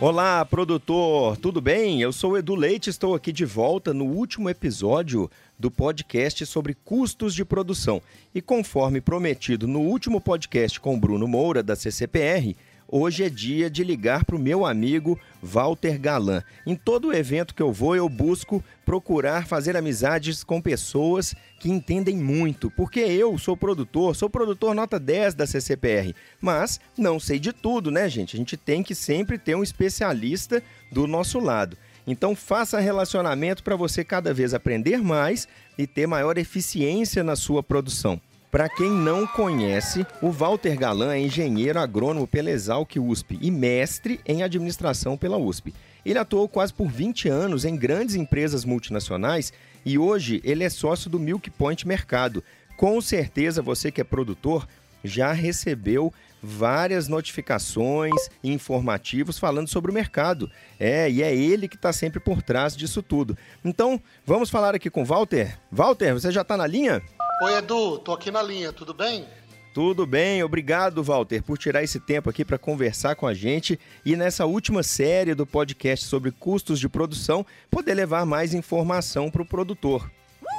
Olá, 0.00 0.42
produtor, 0.46 1.36
tudo 1.36 1.60
bem? 1.60 2.00
Eu 2.00 2.10
sou 2.10 2.38
Edu 2.38 2.54
Leite, 2.54 2.88
estou 2.88 3.14
aqui 3.14 3.30
de 3.30 3.44
volta 3.44 3.92
no 3.92 4.06
último 4.06 4.48
episódio 4.48 5.30
do 5.58 5.70
podcast 5.70 6.46
sobre 6.46 6.72
custos 6.72 7.34
de 7.34 7.44
produção. 7.44 8.00
E 8.34 8.40
conforme 8.40 9.02
prometido 9.02 9.68
no 9.68 9.80
último 9.80 10.18
podcast 10.18 10.80
com 10.80 10.98
Bruno 10.98 11.28
Moura, 11.28 11.62
da 11.62 11.76
CCPR, 11.76 12.56
hoje 12.90 13.24
é 13.24 13.28
dia 13.28 13.70
de 13.70 13.84
ligar 13.84 14.24
para 14.24 14.36
o 14.36 14.38
meu 14.38 14.66
amigo 14.66 15.18
Walter 15.42 15.98
Galan. 15.98 16.42
Em 16.66 16.74
todo 16.74 17.14
evento 17.14 17.54
que 17.54 17.62
eu 17.62 17.72
vou, 17.72 17.94
eu 17.94 18.08
busco 18.08 18.62
procurar 18.84 19.46
fazer 19.46 19.76
amizades 19.76 20.42
com 20.42 20.60
pessoas 20.60 21.34
que 21.60 21.70
entendem 21.70 22.16
muito, 22.16 22.70
porque 22.70 23.00
eu 23.00 23.38
sou 23.38 23.56
produtor, 23.56 24.16
sou 24.16 24.28
produtor 24.28 24.74
nota 24.74 24.98
10 24.98 25.34
da 25.34 25.46
CCPR, 25.46 26.14
mas 26.40 26.80
não 26.96 27.20
sei 27.20 27.38
de 27.38 27.52
tudo, 27.52 27.90
né, 27.90 28.08
gente? 28.08 28.36
A 28.36 28.38
gente 28.38 28.56
tem 28.56 28.82
que 28.82 28.94
sempre 28.94 29.38
ter 29.38 29.54
um 29.54 29.62
especialista 29.62 30.62
do 30.90 31.06
nosso 31.06 31.38
lado. 31.38 31.76
Então 32.06 32.34
faça 32.34 32.80
relacionamento 32.80 33.62
para 33.62 33.76
você 33.76 34.02
cada 34.02 34.34
vez 34.34 34.52
aprender 34.54 34.98
mais 34.98 35.46
e 35.78 35.86
ter 35.86 36.06
maior 36.06 36.36
eficiência 36.38 37.22
na 37.22 37.36
sua 37.36 37.62
produção. 37.62 38.20
Para 38.50 38.68
quem 38.68 38.90
não 38.90 39.28
conhece, 39.28 40.04
o 40.20 40.32
Walter 40.32 40.76
Galan 40.76 41.14
é 41.14 41.20
engenheiro 41.20 41.78
agrônomo 41.78 42.26
pela 42.26 42.50
Exalc 42.50 42.96
USP 42.98 43.38
e 43.40 43.48
mestre 43.48 44.18
em 44.26 44.42
administração 44.42 45.16
pela 45.16 45.36
USP. 45.36 45.72
Ele 46.04 46.18
atuou 46.18 46.48
quase 46.48 46.74
por 46.74 46.90
20 46.90 47.28
anos 47.28 47.64
em 47.64 47.76
grandes 47.76 48.16
empresas 48.16 48.64
multinacionais 48.64 49.52
e 49.86 49.96
hoje 49.96 50.40
ele 50.42 50.64
é 50.64 50.68
sócio 50.68 51.08
do 51.08 51.20
Milk 51.20 51.48
Point 51.50 51.86
Mercado. 51.86 52.42
Com 52.76 53.00
certeza 53.00 53.62
você 53.62 53.92
que 53.92 54.00
é 54.00 54.04
produtor 54.04 54.66
já 55.04 55.30
recebeu 55.30 56.12
várias 56.42 57.06
notificações 57.06 58.14
e 58.42 58.52
informativos 58.52 59.38
falando 59.38 59.68
sobre 59.68 59.92
o 59.92 59.94
mercado. 59.94 60.50
É, 60.78 61.08
e 61.08 61.22
é 61.22 61.32
ele 61.32 61.68
que 61.68 61.76
está 61.76 61.92
sempre 61.92 62.18
por 62.18 62.42
trás 62.42 62.76
disso 62.76 63.00
tudo. 63.00 63.38
Então, 63.64 64.02
vamos 64.26 64.50
falar 64.50 64.74
aqui 64.74 64.90
com 64.90 65.02
o 65.02 65.06
Walter. 65.06 65.56
Walter, 65.70 66.14
você 66.14 66.32
já 66.32 66.42
está 66.42 66.56
na 66.56 66.66
linha? 66.66 67.00
Oi, 67.40 67.56
Edu, 67.56 67.98
tô 67.98 68.12
aqui 68.12 68.30
na 68.30 68.42
linha, 68.42 68.72
tudo 68.72 68.92
bem? 68.92 69.26
Tudo 69.72 70.06
bem, 70.06 70.42
obrigado, 70.42 71.02
Walter, 71.02 71.42
por 71.42 71.56
tirar 71.56 71.82
esse 71.82 72.00
tempo 72.00 72.28
aqui 72.28 72.44
para 72.44 72.58
conversar 72.58 73.14
com 73.14 73.26
a 73.26 73.32
gente 73.32 73.78
e 74.04 74.16
nessa 74.16 74.46
última 74.46 74.82
série 74.82 75.34
do 75.34 75.46
podcast 75.46 76.06
sobre 76.06 76.32
custos 76.32 76.80
de 76.80 76.88
produção, 76.88 77.46
poder 77.70 77.94
levar 77.94 78.26
mais 78.26 78.52
informação 78.52 79.30
para 79.30 79.42
o 79.42 79.46
produtor. 79.46 80.10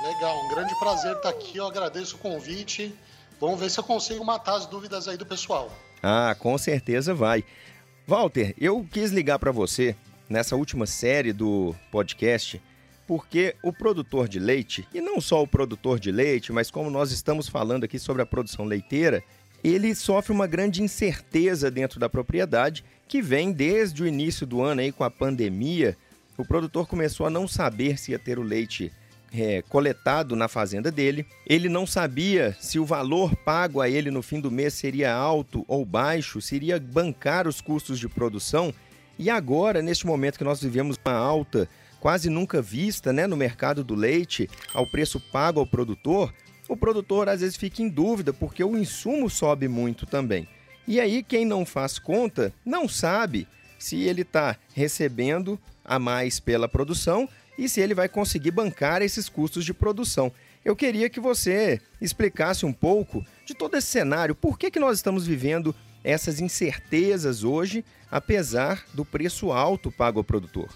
Legal, 0.04 0.46
um 0.46 0.56
grande 0.56 0.74
prazer 0.80 1.16
estar 1.16 1.30
aqui, 1.30 1.58
eu 1.58 1.68
agradeço 1.68 2.16
o 2.16 2.20
convite 2.20 2.94
Vamos 3.42 3.60
ver 3.60 3.72
se 3.72 3.80
eu 3.80 3.84
consigo 3.84 4.24
matar 4.24 4.54
as 4.54 4.68
dúvidas 4.68 5.08
aí 5.08 5.18
do 5.18 5.26
pessoal. 5.26 5.72
Ah, 6.04 6.36
com 6.38 6.56
certeza 6.60 7.12
vai. 7.12 7.44
Walter, 8.06 8.54
eu 8.56 8.86
quis 8.92 9.10
ligar 9.10 9.40
para 9.40 9.52
você 9.52 9.96
nessa 10.30 10.56
última 10.56 10.86
série 10.86 11.34
do 11.34 11.76
podcast 11.92 12.62
porque 13.12 13.58
o 13.62 13.74
produtor 13.74 14.26
de 14.26 14.40
leite, 14.40 14.88
e 14.94 15.02
não 15.02 15.20
só 15.20 15.44
o 15.44 15.46
produtor 15.46 16.00
de 16.00 16.14
leite, 16.14 16.54
mas 16.54 16.72
como 16.72 16.90
nós 16.90 17.12
estamos 17.12 17.46
falando 17.46 17.84
aqui 17.84 18.00
sobre 18.00 18.22
a 18.22 18.26
produção 18.26 18.64
leiteira, 18.64 19.22
ele 19.62 19.94
sofre 19.94 20.32
uma 20.32 20.48
grande 20.48 20.82
incerteza 20.82 21.70
dentro 21.70 22.00
da 22.00 22.08
propriedade 22.08 22.86
que 23.10 23.22
vem 23.22 23.52
desde 23.52 24.02
o 24.02 24.08
início 24.08 24.48
do 24.48 24.62
ano 24.62 24.80
aí 24.80 24.94
com 24.94 25.04
a 25.04 25.12
pandemia. 25.12 25.98
O 26.38 26.46
produtor 26.46 26.88
começou 26.88 27.26
a 27.26 27.30
não 27.30 27.50
saber 27.50 28.00
se 28.00 28.12
ia 28.12 28.18
ter 28.18 28.40
o 28.40 28.44
leite 28.44 28.94
é, 29.34 29.62
coletado 29.64 30.34
na 30.34 30.48
fazenda 30.48 30.90
dele. 30.90 31.26
Ele 31.46 31.68
não 31.68 31.86
sabia 31.86 32.56
se 32.62 32.80
o 32.80 32.86
valor 32.86 33.36
pago 33.36 33.82
a 33.82 33.90
ele 33.90 34.10
no 34.10 34.22
fim 34.22 34.40
do 34.40 34.50
mês 34.50 34.74
seria 34.74 35.14
alto 35.14 35.66
ou 35.68 35.84
baixo, 35.84 36.40
se 36.40 36.56
iria 36.56 36.80
bancar 36.80 37.46
os 37.46 37.60
custos 37.60 38.00
de 38.00 38.08
produção. 38.08 38.74
E 39.20 39.30
agora, 39.30 39.82
neste 39.82 40.08
momento 40.08 40.38
que 40.38 40.46
nós 40.46 40.62
vivemos 40.62 40.96
uma 41.06 41.14
alta 41.14 41.68
quase 42.02 42.32
nunca 42.32 42.62
vista 42.62 43.14
né, 43.14 43.28
no 43.28 43.38
mercado 43.38 43.84
do 43.84 43.94
leite, 43.94 44.50
ao 44.74 44.88
preço 44.88 45.20
pago 45.20 45.60
ao 45.60 45.68
produtor, 45.68 46.34
o 46.68 46.76
produtor 46.76 47.30
às 47.30 47.42
vezes 47.42 47.56
fica 47.56 47.82
em 47.82 47.88
dúvida 47.88 48.34
porque 48.34 48.64
o 48.64 48.76
insumo 48.76 49.30
sobe 49.30 49.68
muito 49.68 50.06
também. 50.08 50.48
E 50.88 51.00
aí, 51.00 51.22
quem 51.22 51.46
não 51.46 51.64
faz 51.64 52.00
conta 52.00 52.52
não 52.66 52.90
sabe 52.90 53.48
se 53.78 54.02
ele 54.02 54.24
está 54.24 54.58
recebendo 54.74 55.60
a 55.86 56.00
mais 56.00 56.40
pela 56.40 56.68
produção 56.68 57.30
e 57.58 57.70
se 57.70 57.80
ele 57.80 57.94
vai 57.94 58.10
conseguir 58.10 58.52
bancar 58.52 59.02
esses 59.04 59.30
custos 59.30 59.64
de 59.64 59.74
produção. 59.74 60.32
Eu 60.66 60.76
queria 60.76 61.10
que 61.10 61.20
você 61.20 61.80
explicasse 62.02 62.66
um 62.66 62.74
pouco 62.74 63.24
de 63.46 63.54
todo 63.54 63.78
esse 63.78 63.88
cenário, 63.88 64.34
por 64.34 64.58
que, 64.58 64.72
que 64.72 64.80
nós 64.80 64.98
estamos 64.98 65.28
vivendo 65.28 65.76
essas 66.04 66.40
incertezas 66.40 67.44
hoje, 67.44 67.86
apesar 68.10 68.86
do 68.94 69.06
preço 69.06 69.52
alto 69.52 69.92
pago 69.92 70.20
ao 70.20 70.24
produtor. 70.24 70.70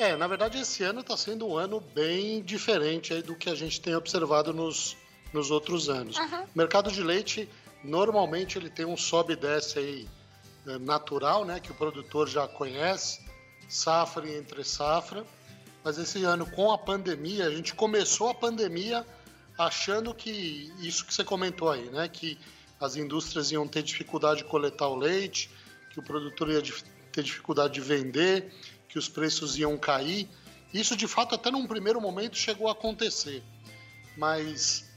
É, 0.00 0.16
na 0.16 0.26
verdade 0.26 0.58
esse 0.58 0.82
ano 0.82 1.00
está 1.00 1.16
sendo 1.16 1.46
um 1.46 1.56
ano 1.58 1.80
bem 1.80 2.42
diferente 2.42 3.20
do 3.22 3.34
que 3.34 3.50
a 3.50 3.54
gente 3.54 3.80
tem 3.80 3.94
observado 3.94 4.52
nos, 4.52 4.96
nos 5.32 5.50
outros 5.50 5.88
anos. 5.88 6.16
Uhum. 6.16 6.42
O 6.42 6.48
mercado 6.58 6.90
de 6.90 7.02
leite, 7.02 7.48
normalmente 7.84 8.56
ele 8.56 8.70
tem 8.70 8.86
um 8.86 8.96
sobe 8.96 9.34
e 9.34 9.36
desce 9.36 9.78
aí 9.78 10.08
eh, 10.66 10.78
natural, 10.78 11.44
né, 11.44 11.60
que 11.60 11.70
o 11.70 11.74
produtor 11.74 12.28
já 12.28 12.48
conhece, 12.48 13.20
safra 13.68 14.26
e 14.26 14.36
entre 14.36 14.64
safra 14.64 15.24
mas 15.82 15.98
esse 15.98 16.22
ano 16.24 16.46
com 16.50 16.70
a 16.70 16.78
pandemia, 16.78 17.46
a 17.46 17.50
gente 17.50 17.74
começou 17.74 18.28
a 18.28 18.34
pandemia 18.34 19.06
achando 19.58 20.14
que 20.14 20.72
isso 20.80 21.04
que 21.06 21.12
você 21.12 21.24
comentou 21.24 21.70
aí, 21.70 21.88
né, 21.90 22.08
que 22.08 22.38
as 22.78 22.96
indústrias 22.96 23.50
iam 23.50 23.66
ter 23.66 23.82
dificuldade 23.82 24.38
de 24.38 24.44
coletar 24.44 24.88
o 24.88 24.96
leite, 24.96 25.50
que 25.90 26.00
o 26.00 26.02
produtor 26.02 26.50
ia 26.50 26.62
ter 27.12 27.22
dificuldade 27.22 27.74
de 27.74 27.80
vender, 27.80 28.52
que 28.90 28.98
os 28.98 29.08
preços 29.08 29.56
iam 29.56 29.78
cair. 29.78 30.28
Isso 30.72 30.94
de 30.94 31.08
fato 31.08 31.34
até 31.34 31.50
num 31.50 31.66
primeiro 31.66 32.00
momento 32.00 32.36
chegou 32.36 32.68
a 32.68 32.72
acontecer, 32.72 33.42
mas 34.16 34.88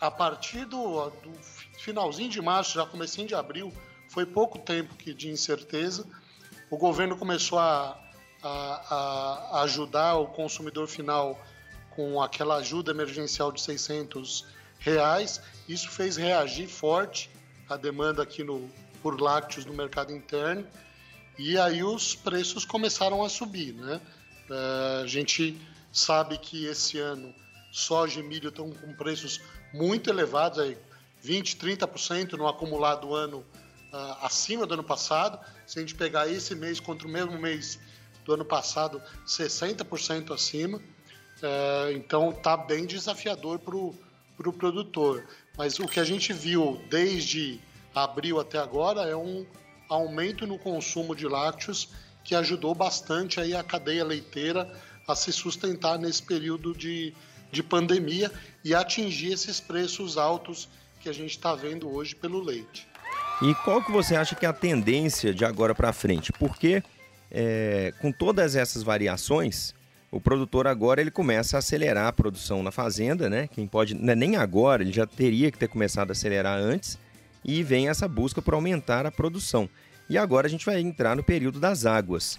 a 0.00 0.10
partir 0.10 0.66
do, 0.66 1.08
do 1.08 1.32
finalzinho 1.78 2.28
de 2.28 2.42
março, 2.42 2.74
já 2.74 2.84
comecinho 2.84 3.26
de 3.26 3.34
abril, 3.34 3.72
foi 4.10 4.26
pouco 4.26 4.58
tempo 4.58 4.94
que 4.94 5.14
de 5.14 5.30
incerteza. 5.30 6.06
O 6.70 6.76
governo 6.76 7.16
começou 7.16 7.58
a 7.58 7.98
a, 8.42 9.58
a 9.58 9.62
ajudar 9.62 10.16
o 10.16 10.26
consumidor 10.26 10.86
final 10.86 11.38
com 11.90 12.22
aquela 12.22 12.56
ajuda 12.56 12.90
emergencial 12.90 13.50
de 13.50 13.60
600 13.60 14.46
reais. 14.78 15.40
Isso 15.68 15.90
fez 15.90 16.16
reagir 16.16 16.68
forte 16.68 17.30
a 17.68 17.76
demanda 17.76 18.22
aqui 18.22 18.44
no, 18.44 18.68
por 19.02 19.20
lácteos 19.20 19.66
no 19.66 19.74
mercado 19.74 20.12
interno 20.12 20.66
e 21.38 21.56
aí 21.58 21.84
os 21.84 22.14
preços 22.14 22.64
começaram 22.64 23.22
a 23.24 23.28
subir, 23.28 23.72
né? 23.74 24.00
É, 24.50 25.02
a 25.02 25.06
gente 25.06 25.56
sabe 25.92 26.38
que 26.38 26.66
esse 26.66 26.98
ano 26.98 27.34
soja 27.70 28.20
e 28.20 28.22
milho 28.22 28.48
estão 28.48 28.70
com 28.70 28.92
preços 28.94 29.40
muito 29.72 30.10
elevados, 30.10 30.58
aí 30.58 30.76
20, 31.22 31.56
30% 31.56 32.32
no 32.32 32.48
acumulado 32.48 33.14
ano 33.14 33.38
uh, 33.92 34.24
acima 34.24 34.66
do 34.66 34.74
ano 34.74 34.84
passado. 34.84 35.38
Se 35.66 35.78
a 35.78 35.82
gente 35.82 35.94
pegar 35.94 36.28
esse 36.28 36.54
mês 36.54 36.80
contra 36.80 37.06
o 37.06 37.10
mesmo 37.10 37.38
mês 37.38 37.78
do 38.24 38.34
ano 38.34 38.44
passado 38.44 39.02
60% 39.26 40.32
acima. 40.32 40.80
É, 41.42 41.92
então 41.92 42.30
está 42.30 42.56
bem 42.56 42.84
desafiador 42.84 43.58
para 43.58 43.74
o 43.74 43.94
pro 44.36 44.52
produtor. 44.52 45.26
Mas 45.56 45.80
o 45.80 45.86
que 45.86 45.98
a 45.98 46.04
gente 46.04 46.32
viu 46.32 46.80
desde 46.88 47.60
abril 47.94 48.38
até 48.38 48.58
agora 48.58 49.02
é 49.02 49.16
um 49.16 49.44
aumento 49.88 50.46
no 50.46 50.58
consumo 50.58 51.14
de 51.14 51.26
lácteos 51.26 51.88
que 52.24 52.34
ajudou 52.34 52.74
bastante 52.74 53.40
aí 53.40 53.54
a 53.54 53.62
cadeia 53.62 54.04
leiteira 54.04 54.70
a 55.06 55.14
se 55.14 55.32
sustentar 55.32 55.98
nesse 55.98 56.22
período 56.22 56.74
de, 56.74 57.14
de 57.50 57.62
pandemia 57.62 58.30
e 58.62 58.74
atingir 58.74 59.32
esses 59.32 59.58
preços 59.58 60.18
altos 60.18 60.68
que 61.00 61.08
a 61.08 61.12
gente 61.12 61.30
está 61.30 61.54
vendo 61.54 61.88
hoje 61.90 62.14
pelo 62.14 62.42
leite. 62.42 62.86
E 63.40 63.54
qual 63.64 63.82
que 63.82 63.90
você 63.90 64.16
acha 64.16 64.34
que 64.34 64.44
é 64.44 64.48
a 64.48 64.52
tendência 64.52 65.32
de 65.32 65.44
agora 65.44 65.74
para 65.74 65.92
frente? 65.92 66.32
Porque 66.32 66.82
é, 67.30 67.94
com 68.00 68.10
todas 68.10 68.56
essas 68.56 68.82
variações, 68.82 69.74
o 70.10 70.20
produtor 70.20 70.66
agora 70.66 71.00
ele 71.00 71.10
começa 71.10 71.56
a 71.56 71.60
acelerar 71.60 72.08
a 72.08 72.12
produção 72.12 72.62
na 72.62 72.70
fazenda, 72.70 73.30
né? 73.30 73.48
Quem 73.48 73.66
pode, 73.66 73.94
é 73.94 74.14
nem 74.14 74.36
agora, 74.36 74.82
ele 74.82 74.92
já 74.92 75.06
teria 75.06 75.50
que 75.50 75.58
ter 75.58 75.68
começado 75.68 76.10
a 76.10 76.12
acelerar 76.12 76.58
antes 76.58 76.98
e 77.44 77.62
vem 77.62 77.88
essa 77.88 78.08
busca 78.08 78.42
por 78.42 78.54
aumentar 78.54 79.06
a 79.06 79.10
produção. 79.10 79.68
E 80.08 80.16
agora 80.16 80.46
a 80.46 80.50
gente 80.50 80.64
vai 80.64 80.80
entrar 80.80 81.14
no 81.14 81.22
período 81.22 81.60
das 81.60 81.84
águas. 81.84 82.38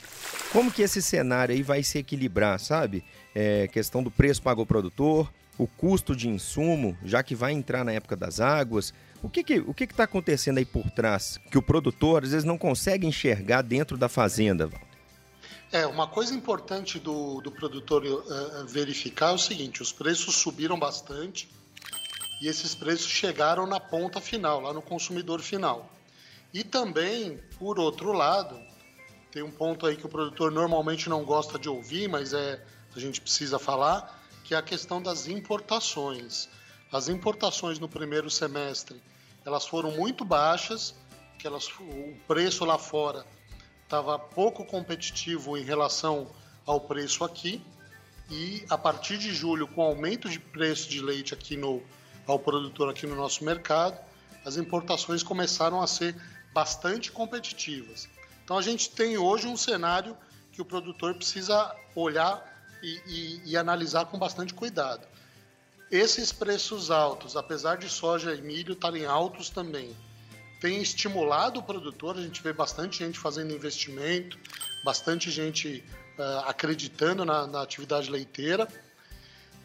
Como 0.51 0.71
que 0.71 0.81
esse 0.81 1.01
cenário 1.01 1.53
aí 1.53 1.61
vai 1.61 1.83
se 1.83 1.99
equilibrar, 1.99 2.59
sabe? 2.59 3.03
É, 3.35 3.67
questão 3.67 4.01
do 4.01 4.09
preço 4.09 4.41
pago 4.41 4.61
ao 4.61 4.65
produtor, 4.65 5.31
o 5.57 5.67
custo 5.67 6.15
de 6.15 6.27
insumo, 6.27 6.97
já 7.03 7.21
que 7.21 7.35
vai 7.35 7.51
entrar 7.51 7.83
na 7.83 7.91
época 7.91 8.15
das 8.15 8.39
águas, 8.39 8.93
o 9.21 9.29
que 9.29 9.43
que 9.43 9.59
o 9.59 9.73
que 9.73 9.83
está 9.83 10.05
acontecendo 10.05 10.57
aí 10.57 10.65
por 10.65 10.89
trás 10.89 11.37
que 11.51 11.57
o 11.57 11.61
produtor 11.61 12.23
às 12.23 12.31
vezes 12.31 12.45
não 12.45 12.57
consegue 12.57 13.05
enxergar 13.05 13.61
dentro 13.61 13.97
da 13.97 14.07
fazenda? 14.07 14.69
É, 15.71 15.85
uma 15.85 16.07
coisa 16.07 16.33
importante 16.33 16.97
do, 16.97 17.41
do 17.41 17.51
produtor 17.51 18.03
uh, 18.03 18.65
verificar 18.65 19.31
é 19.31 19.33
o 19.33 19.37
seguinte: 19.37 19.81
os 19.81 19.91
preços 19.91 20.35
subiram 20.35 20.79
bastante 20.79 21.47
e 22.41 22.47
esses 22.47 22.73
preços 22.73 23.11
chegaram 23.11 23.67
na 23.67 23.79
ponta 23.79 24.21
final, 24.21 24.61
lá 24.61 24.73
no 24.73 24.81
consumidor 24.81 25.41
final. 25.41 25.98
E 26.53 26.63
também, 26.63 27.39
por 27.57 27.79
outro 27.79 28.11
lado, 28.11 28.59
tem 29.31 29.43
um 29.43 29.51
ponto 29.51 29.85
aí 29.85 29.95
que 29.95 30.05
o 30.05 30.09
produtor 30.09 30.51
normalmente 30.51 31.07
não 31.09 31.23
gosta 31.23 31.59
de 31.59 31.69
ouvir, 31.69 32.09
mas 32.09 32.33
é 32.33 32.63
a 32.95 32.99
gente 32.99 33.21
precisa 33.21 33.59
falar, 33.59 34.19
que 34.43 34.55
é 34.55 34.57
a 34.57 34.61
questão 34.61 35.01
das 35.01 35.27
importações. 35.27 36.49
As 36.91 37.07
importações 37.07 37.77
no 37.77 37.87
primeiro 37.87 38.31
semestre, 38.31 38.99
elas 39.45 39.67
foram 39.67 39.91
muito 39.91 40.25
baixas, 40.25 40.95
que 41.37 41.45
elas, 41.45 41.67
o 41.79 42.17
preço 42.27 42.65
lá 42.65 42.77
fora 42.79 43.25
estava 43.83 44.17
pouco 44.17 44.65
competitivo 44.65 45.55
em 45.55 45.63
relação 45.63 46.27
ao 46.65 46.81
preço 46.81 47.23
aqui. 47.23 47.61
E 48.29 48.65
a 48.69 48.77
partir 48.77 49.17
de 49.17 49.33
julho, 49.33 49.67
com 49.67 49.81
o 49.81 49.85
aumento 49.85 50.29
de 50.29 50.39
preço 50.39 50.89
de 50.89 51.01
leite 51.01 51.33
aqui 51.33 51.55
no 51.55 51.81
ao 52.27 52.37
produtor 52.37 52.89
aqui 52.89 53.07
no 53.07 53.15
nosso 53.15 53.43
mercado, 53.43 53.97
as 54.45 54.55
importações 54.55 55.23
começaram 55.23 55.81
a 55.81 55.87
ser 55.87 56.15
bastante 56.53 57.11
competitivas. 57.11 58.07
Então 58.43 58.57
a 58.57 58.61
gente 58.61 58.89
tem 58.89 59.17
hoje 59.17 59.47
um 59.47 59.57
cenário 59.57 60.17
que 60.51 60.61
o 60.61 60.65
produtor 60.65 61.15
precisa 61.15 61.75
olhar 61.95 62.43
e, 62.81 63.01
e, 63.05 63.51
e 63.51 63.57
analisar 63.57 64.05
com 64.05 64.17
bastante 64.17 64.53
cuidado. 64.53 65.07
Esses 65.91 66.31
preços 66.31 66.91
altos, 66.91 67.35
apesar 67.35 67.77
de 67.77 67.89
soja 67.89 68.35
e 68.35 68.41
milho 68.41 68.73
estarem 68.73 69.05
altos 69.05 69.49
também, 69.49 69.95
tem 70.61 70.81
estimulado 70.81 71.59
o 71.59 71.63
produtor. 71.63 72.17
A 72.17 72.21
gente 72.21 72.43
vê 72.43 72.53
bastante 72.53 72.99
gente 72.99 73.17
fazendo 73.17 73.53
investimento, 73.53 74.37
bastante 74.83 75.31
gente 75.31 75.83
uh, 76.17 76.47
acreditando 76.47 77.25
na, 77.25 77.47
na, 77.47 77.61
atividade 77.61 78.11
leiteira. 78.11 78.67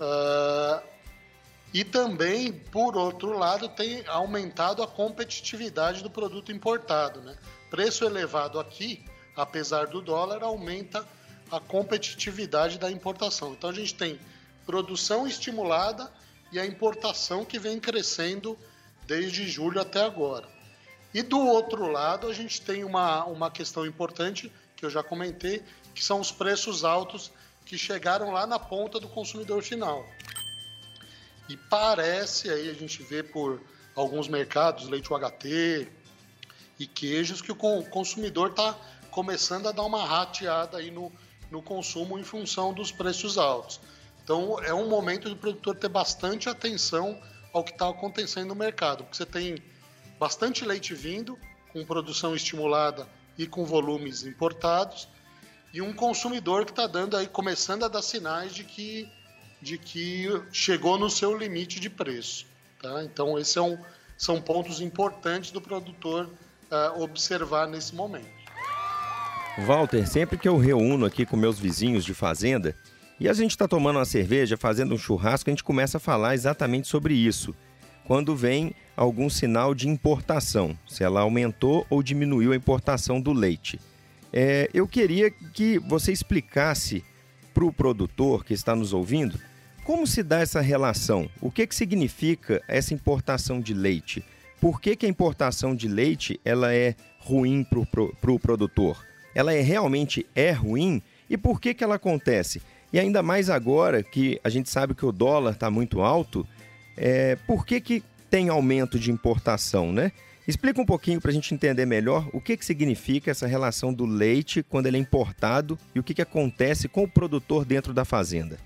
Uh, 0.00 0.93
e 1.74 1.82
também, 1.82 2.52
por 2.52 2.96
outro 2.96 3.36
lado, 3.36 3.68
tem 3.68 4.06
aumentado 4.06 4.80
a 4.80 4.86
competitividade 4.86 6.04
do 6.04 6.08
produto 6.08 6.52
importado. 6.52 7.20
Né? 7.20 7.36
Preço 7.68 8.04
elevado 8.04 8.60
aqui, 8.60 9.04
apesar 9.34 9.88
do 9.88 10.00
dólar, 10.00 10.44
aumenta 10.44 11.04
a 11.50 11.58
competitividade 11.58 12.78
da 12.78 12.88
importação. 12.88 13.52
Então 13.52 13.70
a 13.70 13.72
gente 13.72 13.92
tem 13.92 14.20
produção 14.64 15.26
estimulada 15.26 16.12
e 16.52 16.60
a 16.60 16.64
importação 16.64 17.44
que 17.44 17.58
vem 17.58 17.80
crescendo 17.80 18.56
desde 19.04 19.48
julho 19.48 19.80
até 19.80 20.04
agora. 20.04 20.48
E 21.12 21.22
do 21.22 21.40
outro 21.40 21.90
lado, 21.90 22.28
a 22.28 22.32
gente 22.32 22.60
tem 22.60 22.84
uma, 22.84 23.24
uma 23.24 23.50
questão 23.50 23.84
importante 23.84 24.50
que 24.76 24.86
eu 24.86 24.90
já 24.90 25.02
comentei, 25.02 25.60
que 25.92 26.04
são 26.04 26.20
os 26.20 26.30
preços 26.30 26.84
altos 26.84 27.32
que 27.66 27.76
chegaram 27.76 28.30
lá 28.30 28.46
na 28.46 28.60
ponta 28.60 29.00
do 29.00 29.08
consumidor 29.08 29.60
final. 29.62 30.06
E 31.48 31.56
parece 31.56 32.50
aí 32.50 32.70
a 32.70 32.74
gente 32.74 33.02
vê 33.02 33.22
por 33.22 33.60
alguns 33.94 34.28
mercados, 34.28 34.88
leite 34.88 35.12
UHT 35.12 35.88
e 36.78 36.86
queijos, 36.86 37.40
que 37.40 37.52
o 37.52 37.56
consumidor 37.56 38.50
está 38.50 38.76
começando 39.10 39.68
a 39.68 39.72
dar 39.72 39.82
uma 39.82 40.04
rateada 40.04 40.78
aí 40.78 40.90
no, 40.90 41.12
no 41.50 41.62
consumo 41.62 42.18
em 42.18 42.24
função 42.24 42.72
dos 42.72 42.90
preços 42.90 43.38
altos. 43.38 43.80
Então 44.22 44.60
é 44.62 44.72
um 44.74 44.88
momento 44.88 45.28
do 45.28 45.36
produtor 45.36 45.76
ter 45.76 45.88
bastante 45.88 46.48
atenção 46.48 47.20
ao 47.52 47.62
que 47.62 47.70
está 47.70 47.88
acontecendo 47.88 48.48
no 48.48 48.54
mercado, 48.54 49.04
porque 49.04 49.16
você 49.16 49.26
tem 49.26 49.62
bastante 50.18 50.64
leite 50.64 50.94
vindo, 50.94 51.38
com 51.72 51.84
produção 51.84 52.34
estimulada 52.34 53.06
e 53.36 53.46
com 53.46 53.64
volumes 53.64 54.24
importados, 54.24 55.08
e 55.72 55.82
um 55.82 55.92
consumidor 55.92 56.64
que 56.64 56.72
está 56.72 56.86
dando 56.86 57.16
aí, 57.16 57.26
começando 57.26 57.84
a 57.84 57.88
dar 57.88 58.02
sinais 58.02 58.54
de 58.54 58.64
que, 58.64 59.10
de 59.64 59.78
que 59.78 60.28
chegou 60.52 60.98
no 60.98 61.08
seu 61.08 61.36
limite 61.36 61.80
de 61.80 61.88
preço. 61.88 62.46
Tá? 62.80 63.02
Então, 63.02 63.38
esses 63.38 63.52
são, 63.52 63.78
são 64.16 64.40
pontos 64.40 64.82
importantes 64.82 65.50
do 65.50 65.60
produtor 65.60 66.28
uh, 66.70 67.02
observar 67.02 67.66
nesse 67.66 67.94
momento. 67.94 68.28
Walter, 69.66 70.06
sempre 70.06 70.36
que 70.36 70.46
eu 70.46 70.58
reúno 70.58 71.06
aqui 71.06 71.24
com 71.24 71.36
meus 71.36 71.58
vizinhos 71.58 72.04
de 72.04 72.12
fazenda 72.12 72.76
e 73.18 73.26
a 73.26 73.32
gente 73.32 73.52
está 73.52 73.66
tomando 73.66 73.98
uma 73.98 74.04
cerveja, 74.04 74.56
fazendo 74.56 74.94
um 74.94 74.98
churrasco, 74.98 75.48
a 75.48 75.52
gente 75.52 75.64
começa 75.64 75.96
a 75.96 76.00
falar 76.00 76.34
exatamente 76.34 76.86
sobre 76.86 77.14
isso. 77.14 77.54
Quando 78.04 78.36
vem 78.36 78.74
algum 78.94 79.30
sinal 79.30 79.74
de 79.74 79.88
importação, 79.88 80.76
se 80.86 81.02
ela 81.02 81.22
aumentou 81.22 81.86
ou 81.88 82.02
diminuiu 82.02 82.52
a 82.52 82.56
importação 82.56 83.18
do 83.18 83.32
leite. 83.32 83.80
É, 84.30 84.68
eu 84.74 84.86
queria 84.86 85.30
que 85.30 85.78
você 85.78 86.12
explicasse 86.12 87.02
para 87.54 87.64
o 87.64 87.72
produtor 87.72 88.44
que 88.44 88.52
está 88.52 88.74
nos 88.74 88.92
ouvindo 88.92 89.38
como 89.84 90.06
se 90.06 90.22
dá 90.22 90.40
essa 90.40 90.60
relação, 90.60 91.28
o 91.40 91.50
que, 91.50 91.66
que 91.66 91.74
significa 91.74 92.62
essa 92.66 92.94
importação 92.94 93.60
de 93.60 93.74
leite, 93.74 94.24
por 94.60 94.80
que, 94.80 94.96
que 94.96 95.06
a 95.06 95.08
importação 95.08 95.74
de 95.74 95.86
leite 95.88 96.40
ela 96.44 96.74
é 96.74 96.94
ruim 97.20 97.64
para 97.64 97.78
o 97.78 97.86
pro, 97.86 98.38
produtor 98.38 99.04
ela 99.34 99.52
é, 99.52 99.60
realmente 99.60 100.24
é 100.34 100.52
ruim 100.52 101.02
e 101.28 101.36
por 101.36 101.60
que, 101.60 101.74
que 101.74 101.82
ela 101.82 101.96
acontece? 101.96 102.62
E 102.92 103.00
ainda 103.00 103.22
mais 103.22 103.50
agora 103.50 104.02
que 104.02 104.40
a 104.44 104.48
gente 104.48 104.70
sabe 104.70 104.94
que 104.94 105.04
o 105.04 105.10
dólar 105.10 105.52
está 105.52 105.70
muito 105.70 106.00
alto, 106.00 106.46
é, 106.96 107.34
por 107.46 107.66
que, 107.66 107.80
que 107.80 108.02
tem 108.30 108.48
aumento 108.48 108.98
de 108.98 109.10
importação, 109.10 109.92
né? 109.92 110.12
Explica 110.46 110.80
um 110.80 110.84
pouquinho 110.84 111.20
para 111.20 111.30
a 111.30 111.34
gente 111.34 111.54
entender 111.54 111.86
melhor 111.86 112.28
o 112.32 112.40
que, 112.40 112.56
que 112.56 112.64
significa 112.64 113.30
essa 113.30 113.46
relação 113.46 113.92
do 113.92 114.04
leite 114.04 114.62
quando 114.62 114.86
ele 114.86 114.98
é 114.98 115.00
importado 115.00 115.78
e 115.94 115.98
o 115.98 116.02
que, 116.02 116.14
que 116.14 116.22
acontece 116.22 116.86
com 116.86 117.02
o 117.02 117.08
produtor 117.08 117.64
dentro 117.64 117.94
da 117.94 118.04
fazenda. 118.04 118.58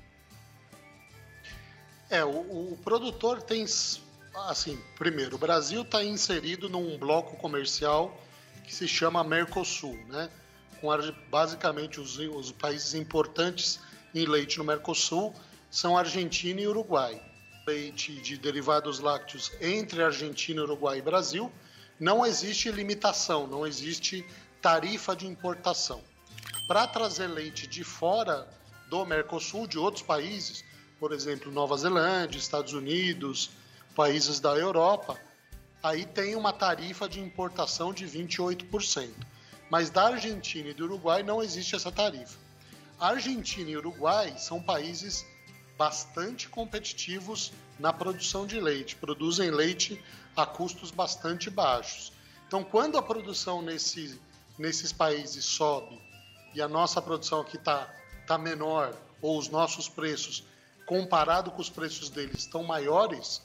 É, 2.11 2.25
o, 2.25 2.73
o 2.73 2.79
produtor 2.83 3.43
tem, 3.43 3.67
assim, 4.47 4.81
primeiro, 4.97 5.37
o 5.37 5.39
Brasil 5.39 5.83
está 5.83 6.03
inserido 6.03 6.69
num 6.69 6.97
bloco 6.97 7.37
comercial 7.37 8.19
que 8.65 8.75
se 8.75 8.89
chama 8.89 9.23
Mercosul, 9.23 9.99
né? 10.09 10.31
com 10.81 10.89
basicamente 11.31 12.01
os, 12.01 12.19
os 12.19 12.53
países 12.53 12.95
importantes 12.95 13.81
em 14.15 14.25
leite 14.25 14.59
no 14.59 14.65
Mercosul 14.65 15.35
são 15.71 15.99
Argentina 15.99 16.61
e 16.61 16.67
Uruguai. 16.67 17.21
Leite 17.67 18.15
de 18.23 18.39
derivados 18.39 19.01
lácteos 19.01 19.53
entre 19.61 20.03
Argentina, 20.03 20.63
Uruguai 20.63 20.99
e 20.99 21.03
Brasil, 21.03 21.53
não 22.01 22.25
existe 22.25 22.71
limitação, 22.71 23.47
não 23.47 23.67
existe 23.67 24.25
tarifa 24.63 25.15
de 25.15 25.27
importação. 25.27 26.03
Para 26.67 26.87
trazer 26.87 27.27
leite 27.27 27.67
de 27.67 27.85
fora 27.85 28.49
do 28.89 29.05
Mercosul, 29.05 29.67
de 29.67 29.79
outros 29.79 30.03
países, 30.03 30.65
por 30.99 31.13
exemplo, 31.13 31.53
Nova 31.53 31.77
Zelândia, 31.77 32.39
Estados 32.39 32.73
Unidos, 32.73 33.51
países 33.95 34.41
da 34.41 34.55
Europa, 34.57 35.19
aí 35.83 36.05
tem 36.05 36.35
uma 36.35 36.53
tarifa 36.53 37.09
de 37.09 37.21
importação 37.21 37.93
de 37.93 38.05
28%. 38.07 39.11
Mas 39.71 39.91
da 39.91 40.07
Argentina 40.07 40.71
e 40.71 40.75
do 40.75 40.85
Uruguai 40.85 41.23
não 41.23 41.43
existe 41.43 41.77
essa 41.77 41.93
tarifa. 41.93 42.39
A 42.99 43.09
Argentina 43.09 43.71
e 43.71 43.77
Uruguai 43.77 44.35
são 44.39 44.61
países 44.61 45.25
bastante 45.77 46.49
competitivos 46.49 47.53
na 47.79 47.93
produção 47.93 48.45
de 48.47 48.59
leite, 48.59 48.97
produzem 48.97 49.51
leite 49.51 50.03
a 50.37 50.45
custos 50.45 50.91
bastante 50.91 51.49
baixos. 51.49 52.13
Então, 52.49 52.65
quando 52.65 52.99
a 52.99 53.03
produção 53.03 53.63
nesse, 53.63 54.21
nesses 54.59 54.93
países 54.93 55.45
sobe 55.45 56.01
e 56.55 56.61
a 56.61 56.67
nossa 56.67 57.01
produção 57.01 57.43
aqui 57.43 57.57
está 57.57 57.87
tá 58.27 58.37
menor, 58.37 58.97
ou 59.21 59.39
os 59.39 59.49
nossos 59.49 59.89
preços, 59.89 60.45
comparado 60.89 61.51
com 61.51 61.61
os 61.61 61.69
preços 61.69 62.09
deles, 62.09 62.39
estão 62.39 62.63
maiores, 62.63 63.43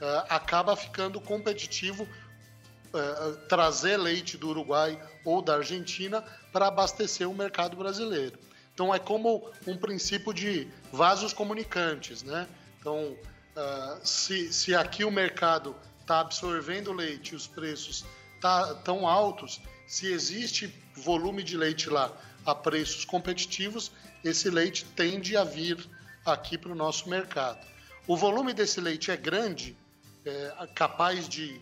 uh, 0.00 0.24
acaba 0.30 0.74
ficando 0.74 1.20
competitivo 1.20 2.04
uh, 2.04 3.36
trazer 3.48 3.98
leite 3.98 4.38
do 4.38 4.48
Uruguai 4.48 4.98
ou 5.22 5.42
da 5.42 5.56
Argentina 5.56 6.24
para 6.50 6.68
abastecer 6.68 7.28
o 7.28 7.34
mercado 7.34 7.76
brasileiro. 7.76 8.38
Então 8.72 8.94
é 8.94 8.98
como 8.98 9.46
um 9.66 9.76
princípio 9.76 10.32
de 10.32 10.66
vasos 10.90 11.34
comunicantes, 11.34 12.22
né? 12.22 12.48
Então, 12.80 13.08
uh, 13.08 14.00
se, 14.02 14.50
se 14.50 14.74
aqui 14.74 15.04
o 15.04 15.10
mercado 15.10 15.76
está 16.00 16.20
absorvendo 16.20 16.94
leite 16.94 17.32
e 17.32 17.36
os 17.36 17.46
preços 17.46 18.06
tá, 18.40 18.74
tão 18.76 19.06
altos, 19.06 19.60
se 19.86 20.10
existe 20.10 20.74
volume 20.94 21.42
de 21.42 21.58
leite 21.58 21.90
lá 21.90 22.10
a 22.46 22.54
preços 22.54 23.04
competitivos, 23.04 23.92
esse 24.24 24.48
leite 24.48 24.86
tende 24.96 25.36
a 25.36 25.44
vir 25.44 25.86
aqui 26.24 26.58
para 26.58 26.72
o 26.72 26.74
nosso 26.74 27.08
mercado. 27.08 27.64
O 28.06 28.16
volume 28.16 28.52
desse 28.52 28.80
leite 28.80 29.10
é 29.10 29.16
grande, 29.16 29.76
é 30.24 30.66
capaz 30.74 31.28
de 31.28 31.60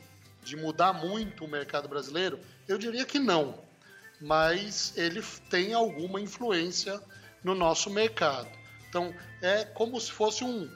de 0.49 0.57
mudar 0.57 0.95
muito 0.95 1.45
o 1.45 1.49
mercado 1.49 1.89
brasileiro? 1.89 2.41
Eu 2.67 2.79
diria 2.79 3.05
que 3.05 3.19
não, 3.19 3.55
mas 4.21 4.97
ele 4.97 5.23
tem 5.51 5.75
alguma 5.75 6.21
influência 6.21 7.01
no 7.45 7.55
nosso 7.55 7.91
mercado. 7.91 8.49
Então, 8.89 9.15
é 9.43 9.65
como 9.65 10.01
se 10.01 10.11
fosse 10.11 10.43
um 10.43 10.69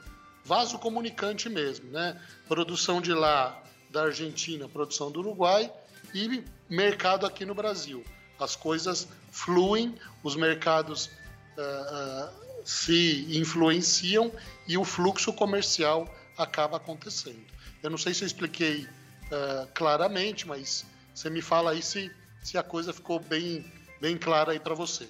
vaso 0.45 0.79
comunicante 0.79 1.49
mesmo, 1.49 1.91
né? 1.91 2.21
Produção 2.47 3.01
de 3.01 3.15
lá 3.15 3.63
da 3.91 4.05
Argentina, 4.05 4.69
produção 4.69 5.11
do 5.11 5.21
Uruguai 5.21 5.73
e 6.13 6.45
mercado 6.69 7.25
aqui 7.25 7.47
no 7.47 7.55
Brasil. 7.55 8.05
As 8.39 8.55
coisas 8.55 9.09
fluem, 9.31 9.95
os 10.23 10.37
mercados 10.37 11.07
uh, 11.07 12.29
uh, 12.29 12.52
se 12.65 13.27
influenciam 13.39 14.33
e 14.67 14.77
o 14.77 14.85
fluxo 14.85 15.33
comercial 15.33 16.13
acaba 16.37 16.77
acontecendo. 16.77 17.43
Eu 17.83 17.91
não 17.91 17.99
sei 17.99 18.15
se 18.15 18.23
eu 18.23 18.27
expliquei 18.27 18.87
uh, 19.27 19.67
claramente, 19.75 20.47
mas 20.47 20.87
você 21.15 21.29
me 21.29 21.43
fala 21.43 21.73
aí 21.73 21.83
se, 21.83 22.11
se 22.43 22.57
a 22.57 22.63
coisa 22.63 22.93
ficou 22.93 23.21
bem, 23.21 23.65
bem 24.01 24.17
clara 24.17 24.53
aí 24.53 24.61
para 24.61 24.75
você. 24.75 25.07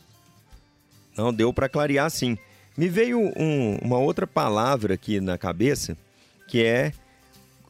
Não, 1.16 1.32
deu 1.32 1.52
para 1.52 1.68
clarear 1.68 2.10
sim. 2.10 2.38
Me 2.76 2.88
veio 2.88 3.20
um, 3.36 3.76
uma 3.82 3.98
outra 3.98 4.26
palavra 4.26 4.94
aqui 4.94 5.20
na 5.20 5.36
cabeça, 5.36 5.96
que 6.48 6.62
é 6.62 6.92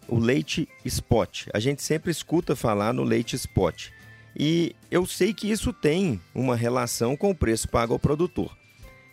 o 0.06 0.18
leite 0.18 0.68
spot. 0.84 1.48
A 1.52 1.58
gente 1.58 1.82
sempre 1.82 2.10
escuta 2.10 2.54
falar 2.54 2.92
no 2.92 3.02
leite 3.02 3.34
spot. 3.34 3.88
E 4.36 4.74
eu 4.90 5.06
sei 5.06 5.34
que 5.34 5.50
isso 5.50 5.72
tem 5.72 6.20
uma 6.34 6.56
relação 6.56 7.16
com 7.16 7.30
o 7.30 7.34
preço 7.34 7.68
pago 7.68 7.92
ao 7.92 7.98
produtor. 7.98 8.56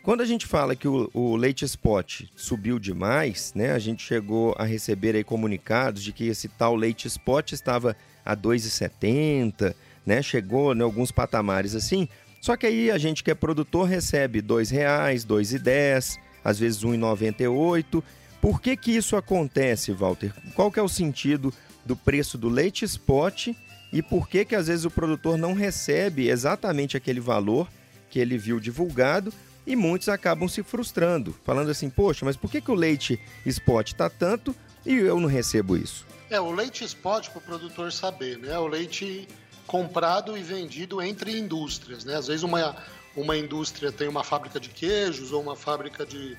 Quando 0.01 0.21
a 0.21 0.25
gente 0.25 0.47
fala 0.47 0.75
que 0.75 0.87
o, 0.87 1.09
o, 1.13 1.35
leite 1.35 1.65
spot 1.65 2.23
subiu 2.33 2.79
demais, 2.79 3.53
né, 3.53 3.71
a 3.71 3.79
gente 3.79 4.01
chegou 4.01 4.55
a 4.57 4.63
receber 4.63 5.15
aí 5.15 5.23
comunicados 5.23 6.01
de 6.01 6.13
que 6.13 6.27
esse 6.27 6.47
tal 6.47 6.73
leite 6.73 7.07
spot 7.07 7.51
estava 7.51 7.95
a 8.25 8.35
2,70, 8.35 9.75
né, 10.05 10.21
chegou 10.21 10.73
em 10.73 10.81
alguns 10.81 11.11
patamares 11.11 11.75
assim. 11.75 12.07
Só 12.39 12.55
que 12.55 12.65
aí 12.65 12.89
a 12.89 12.97
gente 12.97 13.23
que 13.23 13.31
é 13.31 13.35
produtor 13.35 13.87
recebe 13.87 14.39
R$ 14.39 14.45
2,00, 14.47 14.71
R$ 15.11 15.15
2,10, 15.15 16.17
às 16.43 16.57
vezes 16.57 16.81
R$ 16.81 16.89
1,98. 16.91 18.01
Por 18.41 18.61
que 18.61 18.77
que 18.77 18.91
isso 18.91 19.17
acontece, 19.17 19.91
Walter? 19.91 20.33
Qual 20.55 20.71
que 20.71 20.79
é 20.79 20.83
o 20.83 20.87
sentido 20.87 21.53
do 21.85 21.97
preço 21.97 22.37
do 22.37 22.47
leite 22.47 22.85
spot 22.85 23.49
e 23.91 24.01
por 24.01 24.29
que 24.29 24.45
que 24.45 24.55
às 24.55 24.67
vezes 24.67 24.85
o 24.85 24.91
produtor 24.91 25.37
não 25.37 25.53
recebe 25.53 26.29
exatamente 26.29 26.95
aquele 26.95 27.19
valor 27.19 27.67
que 28.09 28.17
ele 28.17 28.37
viu 28.37 28.61
divulgado 28.61 29.33
e 29.65 29.75
muitos 29.75 30.09
acabam 30.09 30.47
se 30.47 30.63
frustrando, 30.63 31.35
falando 31.43 31.69
assim: 31.69 31.89
poxa, 31.89 32.25
mas 32.25 32.35
por 32.35 32.49
que, 32.49 32.61
que 32.61 32.71
o 32.71 32.75
leite 32.75 33.19
spot 33.45 33.87
está 33.87 34.09
tanto 34.09 34.55
e 34.85 34.93
eu 34.95 35.19
não 35.19 35.27
recebo 35.27 35.77
isso? 35.77 36.05
É, 36.29 36.39
o 36.39 36.51
leite 36.51 36.83
spot, 36.83 37.29
para 37.29 37.39
o 37.39 37.41
produtor 37.41 37.91
saber, 37.91 38.37
né? 38.37 38.53
É 38.53 38.59
o 38.59 38.67
leite 38.67 39.27
comprado 39.65 40.37
e 40.37 40.43
vendido 40.43 41.01
entre 41.01 41.37
indústrias, 41.37 42.03
né? 42.03 42.15
Às 42.15 42.27
vezes 42.27 42.43
uma, 42.43 42.75
uma 43.15 43.37
indústria 43.37 43.91
tem 43.91 44.07
uma 44.07 44.23
fábrica 44.23 44.59
de 44.59 44.69
queijos 44.69 45.31
ou 45.31 45.41
uma 45.41 45.55
fábrica 45.55 46.05
de, 46.05 46.37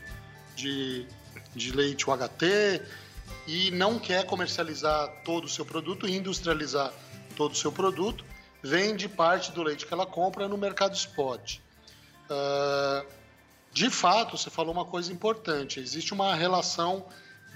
de, 0.56 1.06
de 1.54 1.72
leite 1.72 2.08
UHT 2.08 2.82
e 3.46 3.70
não 3.72 3.98
quer 3.98 4.24
comercializar 4.26 5.08
todo 5.24 5.44
o 5.44 5.48
seu 5.48 5.64
produto 5.64 6.08
industrializar 6.08 6.92
todo 7.36 7.52
o 7.52 7.56
seu 7.56 7.72
produto, 7.72 8.24
vende 8.62 9.08
parte 9.08 9.50
do 9.52 9.62
leite 9.62 9.86
que 9.86 9.94
ela 9.94 10.06
compra 10.06 10.46
no 10.46 10.58
mercado 10.58 10.94
spot. 10.94 11.58
Uh, 12.30 13.04
de 13.72 13.90
fato, 13.90 14.38
você 14.38 14.50
falou 14.50 14.72
uma 14.72 14.84
coisa 14.84 15.12
importante: 15.12 15.80
existe 15.80 16.14
uma 16.14 16.34
relação 16.34 17.06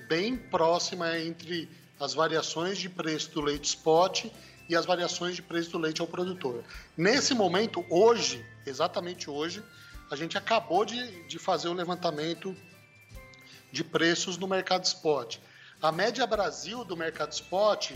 bem 0.08 0.36
próxima 0.36 1.18
entre 1.18 1.68
as 1.98 2.14
variações 2.14 2.78
de 2.78 2.88
preço 2.88 3.30
do 3.30 3.40
leite 3.40 3.68
spot 3.68 4.26
e 4.68 4.74
as 4.74 4.84
variações 4.84 5.36
de 5.36 5.42
preço 5.42 5.70
do 5.70 5.78
leite 5.78 6.00
ao 6.00 6.06
produtor. 6.06 6.64
Nesse 6.96 7.34
momento, 7.34 7.84
hoje, 7.88 8.44
exatamente 8.66 9.30
hoje, 9.30 9.62
a 10.10 10.16
gente 10.16 10.36
acabou 10.36 10.84
de, 10.84 11.24
de 11.26 11.38
fazer 11.38 11.68
o 11.68 11.72
levantamento 11.72 12.56
de 13.70 13.84
preços 13.84 14.36
no 14.36 14.48
mercado 14.48 14.84
spot. 14.84 15.38
A 15.82 15.92
média 15.92 16.26
Brasil 16.26 16.84
do 16.84 16.96
mercado 16.96 17.32
spot 17.32 17.92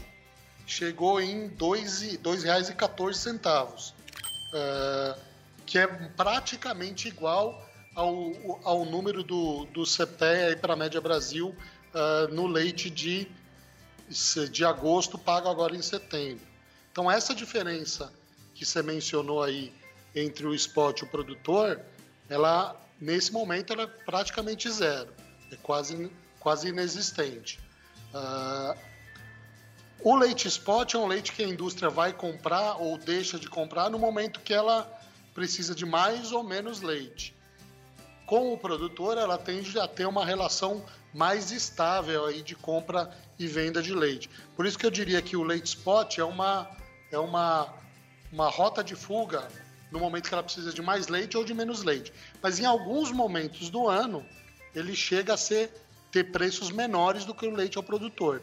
chegou 0.66 1.20
em 1.20 1.49
R$ 1.49 1.56
2,14, 1.56 3.92
uh, 4.52 5.27
que 5.69 5.79
é 5.79 5.87
praticamente 5.87 7.09
igual 7.09 7.63
ao, 7.95 8.33
ao 8.65 8.85
número 8.87 9.23
do, 9.23 9.67
do 9.67 9.85
CPE 9.85 10.57
para 10.63 10.73
a 10.73 10.77
média 10.77 10.99
Brasil 10.99 11.55
uh, 11.95 12.35
no 12.35 12.47
leite 12.47 12.89
de, 12.89 13.29
de 14.51 14.65
agosto 14.65 15.19
pago 15.19 15.47
agora 15.47 15.77
em 15.77 15.83
setembro. 15.83 16.47
Então 16.91 17.11
essa 17.11 17.35
diferença 17.35 18.11
que 18.55 18.65
você 18.65 18.83
mencionou 18.83 19.43
aí 19.43 19.71
entre 20.15 20.47
o 20.47 20.55
spot 20.55 21.01
e 21.01 21.05
o 21.05 21.07
produtor, 21.07 21.83
ela 22.31 22.75
nesse 22.99 23.31
momento 23.31 23.75
ela 23.75 23.83
é 23.83 23.87
praticamente 23.87 24.71
zero, 24.71 25.13
é 25.53 25.57
quase, 25.57 26.11
quase 26.41 26.69
inexistente. 26.69 27.61
Uh, 28.15 28.75
o 30.01 30.17
leite 30.17 30.49
spot 30.49 30.95
é 30.95 30.99
um 30.99 31.07
leite 31.07 31.31
que 31.33 31.45
a 31.45 31.47
indústria 31.47 31.91
vai 31.91 32.15
comprar 32.15 32.77
ou 32.77 32.97
deixa 32.97 33.39
de 33.39 33.51
comprar 33.51 33.91
no 33.91 33.99
momento 33.99 34.41
que 34.41 34.55
ela 34.55 34.98
precisa 35.38 35.73
de 35.73 35.87
mais 35.87 36.33
ou 36.33 36.42
menos 36.42 36.80
leite 36.80 37.33
com 38.26 38.52
o 38.52 38.59
produtor, 38.59 39.16
ela 39.16 39.38
tende 39.38 39.78
a 39.78 39.87
ter 39.87 40.04
uma 40.04 40.25
relação 40.25 40.85
mais 41.14 41.52
estável 41.52 42.26
aí 42.26 42.42
de 42.42 42.57
compra 42.57 43.09
e 43.38 43.47
venda 43.47 43.80
de 43.80 43.95
leite. 43.95 44.28
Por 44.57 44.66
isso 44.66 44.76
que 44.76 44.85
eu 44.85 44.90
diria 44.90 45.23
que 45.23 45.37
o 45.37 45.45
leite 45.45 45.68
spot 45.68 46.18
é 46.18 46.25
uma, 46.25 46.68
é 47.12 47.18
uma, 47.18 47.73
uma 48.33 48.50
rota 48.50 48.83
de 48.83 48.97
fuga 48.97 49.47
no 49.92 50.00
momento 50.00 50.28
que 50.28 50.35
ela 50.35 50.42
precisa 50.42 50.73
de 50.73 50.83
mais 50.83 51.07
leite 51.07 51.37
ou 51.37 51.45
de 51.45 51.54
menos 51.54 51.85
leite. 51.85 52.12
Mas 52.42 52.59
em 52.59 52.66
alguns 52.66 53.12
momentos 53.12 53.71
do 53.71 53.88
ano, 53.88 54.26
ele 54.75 54.95
chega 54.95 55.35
a 55.35 55.37
ser 55.37 55.71
ter 56.11 56.33
preços 56.33 56.71
menores 56.73 57.25
do 57.25 57.33
que 57.33 57.47
o 57.47 57.54
leite 57.54 57.78
ao 57.78 57.85
produtor. 57.85 58.42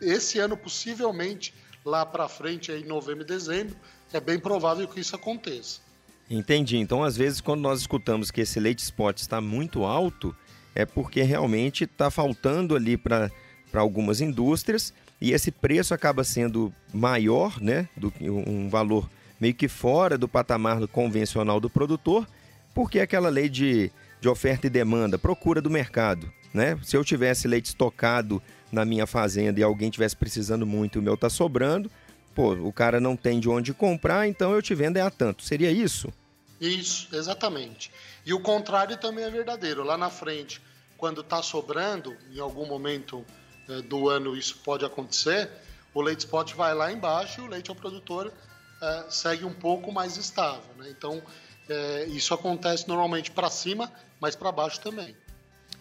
Esse 0.00 0.38
ano, 0.38 0.56
possivelmente, 0.56 1.54
lá 1.84 2.06
para 2.06 2.26
frente, 2.26 2.72
em 2.72 2.84
novembro 2.84 3.22
e 3.22 3.26
dezembro, 3.26 3.76
é 4.12 4.18
bem 4.18 4.40
provável 4.40 4.88
que 4.88 4.98
isso 4.98 5.14
aconteça. 5.14 5.91
Entendi. 6.30 6.78
Então, 6.78 7.02
às 7.04 7.16
vezes, 7.16 7.40
quando 7.40 7.60
nós 7.60 7.80
escutamos 7.80 8.30
que 8.30 8.40
esse 8.40 8.58
leite 8.58 8.80
spot 8.80 9.18
está 9.18 9.40
muito 9.40 9.84
alto, 9.84 10.34
é 10.74 10.86
porque 10.86 11.22
realmente 11.22 11.84
está 11.84 12.10
faltando 12.10 12.74
ali 12.74 12.96
para 12.96 13.30
algumas 13.74 14.20
indústrias 14.20 14.92
e 15.20 15.32
esse 15.32 15.50
preço 15.50 15.94
acaba 15.94 16.24
sendo 16.24 16.72
maior, 16.92 17.60
né, 17.60 17.88
do 17.96 18.10
que 18.10 18.28
um 18.28 18.68
valor 18.68 19.08
meio 19.40 19.54
que 19.54 19.68
fora 19.68 20.16
do 20.16 20.28
patamar 20.28 20.86
convencional 20.88 21.60
do 21.60 21.68
produtor, 21.68 22.26
porque 22.74 22.98
é 22.98 23.02
aquela 23.02 23.28
lei 23.28 23.48
de, 23.48 23.90
de 24.20 24.28
oferta 24.28 24.66
e 24.66 24.70
demanda, 24.70 25.18
procura 25.18 25.60
do 25.60 25.68
mercado, 25.68 26.32
né? 26.54 26.78
Se 26.82 26.96
eu 26.96 27.04
tivesse 27.04 27.46
leite 27.46 27.66
estocado 27.66 28.42
na 28.70 28.84
minha 28.84 29.06
fazenda 29.06 29.60
e 29.60 29.62
alguém 29.62 29.90
tivesse 29.90 30.16
precisando 30.16 30.66
muito 30.66 30.96
e 30.96 31.00
o 31.00 31.02
meu 31.02 31.14
está 31.14 31.28
sobrando, 31.28 31.90
pô, 32.34 32.52
o 32.52 32.72
cara 32.72 33.00
não 33.00 33.16
tem 33.16 33.40
de 33.40 33.48
onde 33.48 33.72
comprar, 33.72 34.26
então 34.26 34.52
eu 34.52 34.62
te 34.62 34.74
vendo 34.74 34.96
é 34.96 35.00
a 35.00 35.10
tanto. 35.10 35.42
Seria 35.42 35.70
isso? 35.70 36.12
Isso, 36.60 37.08
exatamente. 37.14 37.90
E 38.24 38.32
o 38.32 38.40
contrário 38.40 38.96
também 38.96 39.24
é 39.24 39.30
verdadeiro. 39.30 39.82
Lá 39.82 39.98
na 39.98 40.10
frente, 40.10 40.60
quando 40.96 41.20
está 41.20 41.42
sobrando, 41.42 42.16
em 42.32 42.38
algum 42.38 42.66
momento 42.66 43.24
eh, 43.68 43.82
do 43.82 44.08
ano 44.08 44.36
isso 44.36 44.58
pode 44.64 44.84
acontecer, 44.84 45.50
o 45.92 46.00
leite 46.00 46.20
spot 46.20 46.54
vai 46.54 46.74
lá 46.74 46.92
embaixo 46.92 47.40
e 47.40 47.44
o 47.44 47.48
leite 47.48 47.70
ao 47.70 47.76
produtor 47.76 48.32
eh, 48.80 49.04
segue 49.10 49.44
um 49.44 49.52
pouco 49.52 49.90
mais 49.90 50.16
estável. 50.16 50.70
Né? 50.78 50.88
Então, 50.90 51.20
eh, 51.68 52.06
isso 52.10 52.32
acontece 52.32 52.86
normalmente 52.86 53.30
para 53.30 53.50
cima, 53.50 53.92
mas 54.20 54.36
para 54.36 54.52
baixo 54.52 54.80
também. 54.80 55.16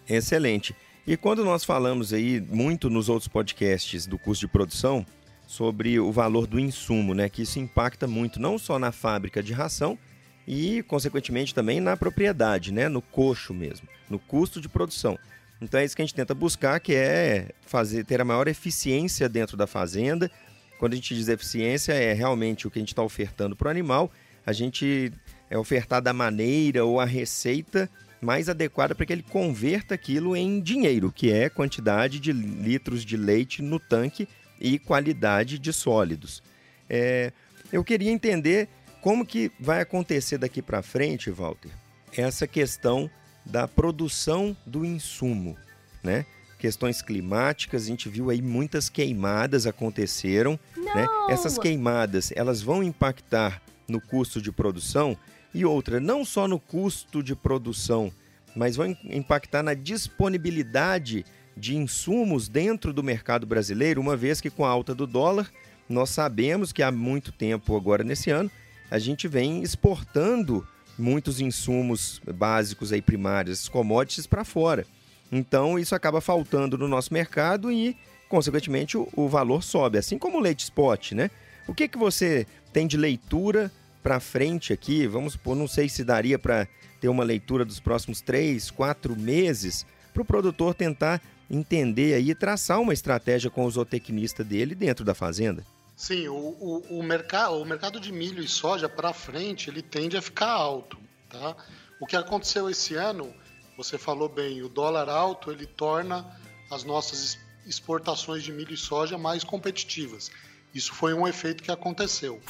Excelente. 0.10 0.76
E 1.06 1.18
quando 1.18 1.44
nós 1.44 1.64
falamos 1.64 2.14
aí 2.14 2.40
muito 2.42 2.90
nos 2.90 3.10
outros 3.10 3.28
podcasts 3.28 4.06
do 4.06 4.18
curso 4.18 4.42
de 4.42 4.48
produção, 4.48 5.06
sobre 5.52 6.00
o 6.00 6.14
valor 6.14 6.48
do 6.48 6.58
insumo, 6.58 7.14
né? 7.14 7.28
Que 7.28 7.42
isso 7.42 7.60
impacta 7.60 8.08
muito 8.08 8.40
não 8.40 8.58
só 8.58 8.80
na 8.80 8.94
fábrica 8.94 9.44
de 9.44 9.52
ração 9.52 10.00
e, 10.48 10.82
consequentemente, 10.84 11.54
também 11.54 11.82
na 11.82 11.98
propriedade, 11.98 12.72
né? 12.72 12.88
No 12.88 13.02
coxo 13.02 13.54
mesmo, 13.54 13.86
no 14.10 14.18
custo 14.18 14.62
de 14.62 14.70
produção. 14.70 15.20
Então 15.62 15.78
é 15.78 15.84
isso 15.84 15.94
que 15.94 16.02
a 16.02 16.06
gente 16.06 16.16
tenta 16.16 16.34
buscar, 16.34 16.80
que 16.80 16.96
é 16.96 17.50
fazer 17.66 18.06
ter 18.06 18.22
a 18.22 18.26
maior 18.26 18.48
eficiência 18.48 19.28
dentro 19.28 19.58
da 19.58 19.68
fazenda. 19.68 20.32
Quando 20.80 20.94
a 20.94 20.96
gente 20.96 21.14
diz 21.14 21.28
eficiência, 21.28 21.92
é 21.92 22.14
realmente 22.14 22.66
o 22.66 22.72
que 22.72 22.80
a 22.80 22.82
gente 22.82 22.94
está 22.94 23.04
ofertando 23.04 23.54
para 23.54 23.68
o 23.68 23.72
animal. 23.72 24.10
A 24.46 24.54
gente 24.54 25.12
é 25.50 25.58
ofertar 25.58 26.02
da 26.02 26.14
maneira 26.14 26.86
ou 26.86 26.98
a 26.98 27.06
receita 27.06 27.90
mais 28.22 28.48
adequada 28.48 28.96
para 28.96 29.06
que 29.06 29.12
ele 29.12 29.26
converta 29.30 29.96
aquilo 29.96 30.34
em 30.34 30.62
dinheiro, 30.62 31.12
que 31.12 31.30
é 31.30 31.50
quantidade 31.50 32.22
de 32.22 32.32
litros 32.32 33.04
de 33.04 33.18
leite 33.18 33.62
no 33.62 33.82
tanque 33.82 34.30
e 34.62 34.78
qualidade 34.80 35.58
de 35.58 35.74
sólidos. 35.74 36.42
É, 36.90 37.34
eu 37.72 37.84
queria 37.84 38.12
entender 38.12 38.70
como 39.02 39.26
que 39.26 39.52
vai 39.60 39.82
acontecer 39.82 40.38
daqui 40.38 40.62
para 40.62 40.84
frente, 40.84 41.32
Walter, 41.32 41.72
essa 42.16 42.46
questão 42.46 43.10
da 43.46 43.68
produção 43.68 44.56
do 44.66 44.86
insumo, 44.86 45.58
né? 46.04 46.26
Questões 46.60 47.02
climáticas, 47.02 47.84
a 47.84 47.88
gente 47.88 48.08
viu 48.08 48.30
aí 48.30 48.40
muitas 48.40 48.88
queimadas 48.88 49.66
aconteceram, 49.66 50.60
né? 50.78 51.08
Essas 51.28 51.58
queimadas, 51.58 52.32
elas 52.36 52.62
vão 52.62 52.84
impactar 52.84 53.60
no 53.88 54.00
custo 54.00 54.40
de 54.40 54.52
produção 54.52 55.18
e 55.54 55.66
outra, 55.66 56.00
não 56.00 56.24
só 56.24 56.48
no 56.48 56.60
custo 56.60 57.24
de 57.24 57.36
produção, 57.36 58.12
mas 58.56 58.76
vão 58.76 58.96
impactar 59.06 59.64
na 59.64 59.74
disponibilidade 59.74 61.26
de 61.62 61.78
insumos 61.78 62.50
dentro 62.50 62.92
do 62.92 63.04
mercado 63.04 63.46
brasileiro, 63.46 64.02
uma 64.02 64.18
vez 64.18 64.42
que 64.42 64.50
com 64.50 64.66
a 64.66 64.70
alta 64.70 64.96
do 64.96 65.06
dólar, 65.06 65.48
nós 65.88 66.10
sabemos 66.10 66.74
que 66.74 66.82
há 66.82 66.92
muito 66.92 67.32
tempo 67.32 67.78
agora 67.78 68.04
nesse 68.04 68.32
ano, 68.32 68.50
a 68.90 68.98
gente 68.98 69.28
vem 69.28 69.62
exportando 69.62 70.68
muitos 70.98 71.40
insumos 71.40 72.20
básicos 72.34 72.92
aí 72.92 73.02
primários, 73.02 73.70
commodities 73.70 74.26
para 74.26 74.44
fora. 74.44 74.88
Então 75.32 75.78
isso 75.78 75.94
acaba 75.94 76.20
faltando 76.20 76.80
no 76.80 76.88
nosso 76.88 77.14
mercado 77.14 77.72
e, 77.72 77.96
consequentemente, 78.28 78.98
o, 78.98 79.08
o 79.16 79.30
valor 79.30 79.62
sobe, 79.62 80.00
assim 80.00 80.18
como 80.18 80.40
o 80.40 80.42
leite 80.42 80.64
spot, 80.64 81.12
né? 81.12 81.30
O 81.68 81.76
que, 81.76 81.88
que 81.88 81.98
você 81.98 82.48
tem 82.74 82.88
de 82.88 82.98
leitura 82.98 83.72
para 84.02 84.20
frente 84.20 84.74
aqui, 84.74 85.06
vamos 85.06 85.34
supor, 85.34 85.56
não 85.56 85.68
sei 85.68 85.88
se 85.88 86.04
daria 86.04 86.40
para 86.40 86.68
ter 87.00 87.08
uma 87.08 87.24
leitura 87.24 87.64
dos 87.64 87.80
próximos 87.80 88.20
três, 88.20 88.72
quatro 88.72 89.16
meses, 89.16 89.86
para 90.12 90.24
o 90.24 90.26
produtor 90.26 90.74
tentar 90.74 91.22
entender 91.52 92.14
aí, 92.14 92.34
traçar 92.34 92.80
uma 92.80 92.94
estratégia 92.94 93.52
com 93.52 93.66
o 93.66 93.70
zootecnista 93.70 94.42
dele 94.44 94.74
dentro 94.74 95.04
da 95.04 95.14
fazenda? 95.14 95.66
Sim, 95.98 96.30
o, 96.30 96.34
o, 96.34 97.00
o, 97.00 97.04
mercado, 97.04 97.56
o 97.56 97.66
mercado 97.66 98.00
de 98.00 98.12
milho 98.12 98.42
e 98.42 98.48
soja 98.48 98.88
para 98.88 99.14
frente 99.14 99.70
ele 99.70 99.82
tende 99.82 100.16
a 100.16 100.22
ficar 100.22 100.50
alto. 100.50 100.98
Tá? 101.30 101.56
O 102.00 102.08
que 102.08 102.16
aconteceu 102.16 102.70
esse 102.70 102.96
ano, 102.96 103.34
você 103.78 103.98
falou 103.98 104.30
bem, 104.30 104.64
o 104.64 104.70
dólar 104.70 105.10
alto 105.10 105.52
ele 105.52 105.66
torna 105.66 106.26
as 106.72 106.86
nossas 106.86 107.38
exportações 107.68 108.44
de 108.44 108.52
milho 108.52 108.74
e 108.74 108.78
soja 108.78 109.18
mais 109.18 109.44
competitivas. 109.44 110.32
Isso 110.74 110.94
foi 110.94 111.14
um 111.14 111.28
efeito 111.28 111.62
que 111.62 111.72
aconteceu. 111.72 112.42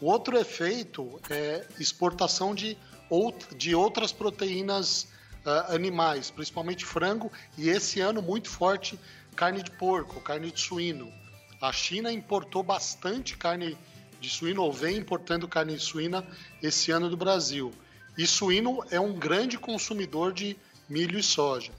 O 0.00 0.06
outro 0.06 0.38
efeito 0.38 1.20
é 1.28 1.66
exportação 1.78 2.54
de, 2.54 2.76
out 3.10 3.54
de 3.54 3.74
outras 3.74 4.12
proteínas 4.12 5.06
uh, 5.44 5.74
animais, 5.74 6.30
principalmente 6.30 6.84
frango, 6.84 7.30
e 7.56 7.68
esse 7.68 8.00
ano 8.00 8.22
muito 8.22 8.48
forte 8.48 8.98
carne 9.36 9.62
de 9.62 9.70
porco, 9.70 10.20
carne 10.20 10.50
de 10.50 10.60
suíno. 10.60 11.12
A 11.60 11.72
China 11.72 12.12
importou 12.12 12.62
bastante 12.62 13.36
carne 13.36 13.76
de 14.20 14.28
suíno, 14.28 14.62
ou 14.62 14.72
vem 14.72 14.96
importando 14.96 15.48
carne 15.48 15.76
de 15.76 15.82
suína 15.82 16.26
esse 16.62 16.90
ano 16.90 17.08
do 17.08 17.16
Brasil. 17.16 17.72
E 18.18 18.26
suíno 18.26 18.84
é 18.90 19.00
um 19.00 19.14
grande 19.14 19.58
consumidor 19.58 20.32
de 20.32 20.56
milho 20.88 21.18
e 21.18 21.22
soja. 21.22 21.72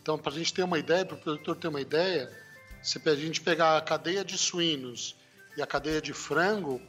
Então, 0.00 0.18
para 0.18 0.32
a 0.32 0.34
gente 0.36 0.54
ter 0.54 0.62
uma 0.62 0.78
ideia, 0.78 1.04
para 1.04 1.16
o 1.16 1.20
produtor 1.20 1.56
ter 1.56 1.68
uma 1.68 1.80
ideia, 1.80 2.30
se 2.82 3.00
a 3.04 3.14
gente 3.14 3.40
pegar 3.40 3.76
a 3.76 3.80
cadeia 3.80 4.24
de 4.24 4.38
suínos 4.38 5.16
e 5.56 5.62
a 5.62 5.66
cadeia 5.66 6.00
de 6.00 6.12
frango, 6.12 6.80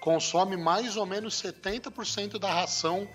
consome 0.00 0.56
mais 0.56 0.96
ou 0.96 1.04
menos 1.04 1.34
70% 1.42 2.38
da 2.38 2.52
ração 2.52 3.08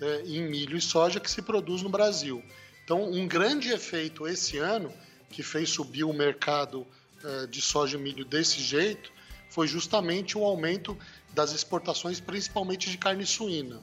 é, 0.00 0.22
em 0.22 0.48
milho 0.48 0.76
e 0.76 0.80
soja 0.80 1.20
que 1.20 1.30
se 1.30 1.42
produz 1.42 1.82
no 1.82 1.88
Brasil. 1.88 2.42
Então, 2.84 3.02
um 3.10 3.26
grande 3.26 3.70
efeito 3.70 4.26
esse 4.26 4.58
ano, 4.58 4.92
que 5.30 5.42
fez 5.42 5.70
subir 5.70 6.04
o 6.04 6.12
mercado 6.12 6.86
é, 7.22 7.46
de 7.46 7.60
soja 7.60 7.96
e 7.98 8.00
milho 8.00 8.24
desse 8.24 8.60
jeito, 8.60 9.12
foi 9.50 9.66
justamente 9.66 10.36
o 10.36 10.44
aumento 10.44 10.96
das 11.32 11.52
exportações, 11.52 12.20
principalmente 12.20 12.90
de 12.90 12.96
carne 12.96 13.26
suína. 13.26 13.80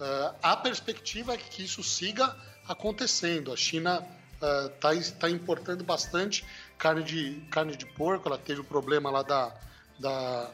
É, 0.00 0.34
a 0.42 0.56
perspectiva 0.56 1.34
é 1.34 1.36
que 1.36 1.62
isso 1.64 1.82
siga 1.82 2.36
acontecendo. 2.66 3.52
A 3.52 3.56
China 3.56 4.06
está 4.74 4.90
uh, 4.90 5.12
tá 5.18 5.30
importando 5.30 5.84
bastante 5.84 6.44
carne 6.76 7.02
de, 7.02 7.40
carne 7.50 7.76
de 7.76 7.86
porco, 7.86 8.28
ela 8.28 8.36
teve 8.38 8.60
o 8.60 8.64
problema 8.64 9.10
lá 9.10 9.22
da, 9.22 9.54
da, 9.98 10.50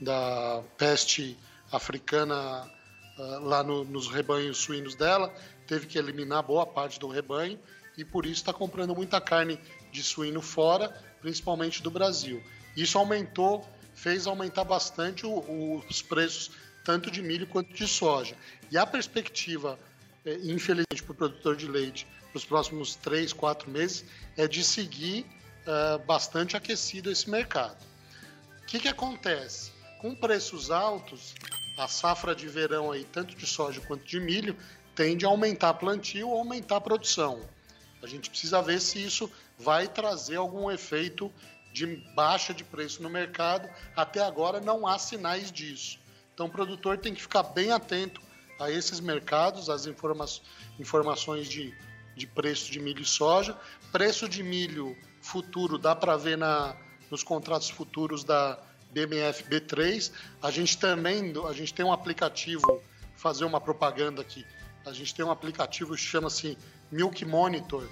da 0.00 0.62
peste 0.78 1.36
africana 1.70 2.70
uh, 3.18 3.44
lá 3.44 3.62
no, 3.62 3.84
nos 3.84 4.08
rebanhos 4.08 4.58
suínos 4.58 4.94
dela, 4.94 5.34
teve 5.66 5.86
que 5.86 5.98
eliminar 5.98 6.42
boa 6.42 6.66
parte 6.66 6.98
do 6.98 7.08
rebanho 7.08 7.58
e 7.96 8.04
por 8.04 8.26
isso 8.26 8.34
está 8.34 8.52
comprando 8.52 8.94
muita 8.94 9.20
carne 9.20 9.58
de 9.92 10.02
suíno 10.02 10.42
fora, 10.42 10.88
principalmente 11.20 11.82
do 11.82 11.90
Brasil. 11.90 12.42
Isso 12.76 12.98
aumentou, 12.98 13.66
fez 13.94 14.26
aumentar 14.26 14.64
bastante 14.64 15.24
o, 15.24 15.30
o, 15.30 15.84
os 15.88 16.02
preços 16.02 16.50
tanto 16.84 17.10
de 17.10 17.22
milho 17.22 17.46
quanto 17.46 17.72
de 17.72 17.88
soja. 17.88 18.36
E 18.70 18.76
a 18.76 18.84
perspectiva, 18.84 19.78
é, 20.24 20.34
infelizmente, 20.42 21.02
para 21.02 21.12
o 21.12 21.14
produtor 21.14 21.56
de 21.56 21.66
leite 21.66 22.06
para 22.34 22.38
os 22.38 22.44
próximos 22.44 22.96
três, 22.96 23.32
quatro 23.32 23.70
meses 23.70 24.04
é 24.36 24.48
de 24.48 24.64
seguir 24.64 25.24
uh, 25.64 26.04
bastante 26.04 26.56
aquecido 26.56 27.08
esse 27.08 27.30
mercado. 27.30 27.76
O 28.60 28.66
que, 28.66 28.80
que 28.80 28.88
acontece? 28.88 29.70
Com 30.00 30.16
preços 30.16 30.68
altos, 30.68 31.32
a 31.76 31.88
safra 31.88 32.34
de 32.34 32.46
verão 32.48 32.92
aí, 32.92 33.04
tanto 33.04 33.34
de 33.34 33.46
soja 33.46 33.80
quanto 33.80 34.04
de 34.04 34.20
milho, 34.20 34.56
tende 34.94 35.24
a 35.24 35.28
aumentar 35.28 35.74
plantio 35.74 36.30
aumentar 36.30 36.76
a 36.76 36.80
produção. 36.80 37.40
A 38.02 38.06
gente 38.06 38.30
precisa 38.30 38.62
ver 38.62 38.80
se 38.80 39.02
isso 39.02 39.30
vai 39.58 39.88
trazer 39.88 40.36
algum 40.36 40.70
efeito 40.70 41.32
de 41.72 41.86
baixa 42.14 42.54
de 42.54 42.62
preço 42.62 43.02
no 43.02 43.10
mercado. 43.10 43.68
Até 43.96 44.20
agora 44.20 44.60
não 44.60 44.86
há 44.86 44.98
sinais 44.98 45.50
disso. 45.50 45.98
Então 46.32 46.46
o 46.46 46.50
produtor 46.50 46.98
tem 46.98 47.14
que 47.14 47.22
ficar 47.22 47.42
bem 47.42 47.72
atento 47.72 48.20
a 48.60 48.70
esses 48.70 49.00
mercados, 49.00 49.68
as 49.68 49.86
informa 49.86 50.26
informações 50.78 51.48
de, 51.48 51.74
de 52.14 52.26
preço 52.26 52.70
de 52.70 52.78
milho 52.78 53.02
e 53.02 53.06
soja. 53.06 53.58
Preço 53.90 54.28
de 54.28 54.42
milho 54.42 54.96
futuro 55.20 55.78
dá 55.78 55.96
para 55.96 56.16
ver 56.16 56.36
na, 56.36 56.76
nos 57.10 57.22
contratos 57.22 57.70
futuros 57.70 58.22
da 58.22 58.58
BMF 58.94 59.44
B3. 59.44 60.12
A 60.40 60.50
gente 60.50 60.78
também 60.78 61.32
a 61.48 61.52
gente 61.52 61.74
tem 61.74 61.84
um 61.84 61.92
aplicativo, 61.92 62.80
fazer 63.16 63.44
uma 63.44 63.60
propaganda 63.60 64.22
aqui. 64.22 64.46
A 64.86 64.92
gente 64.92 65.14
tem 65.14 65.24
um 65.24 65.30
aplicativo 65.30 65.94
que 65.94 66.00
chama-se 66.00 66.56
Milk 66.90 67.24
Monitor, 67.24 67.88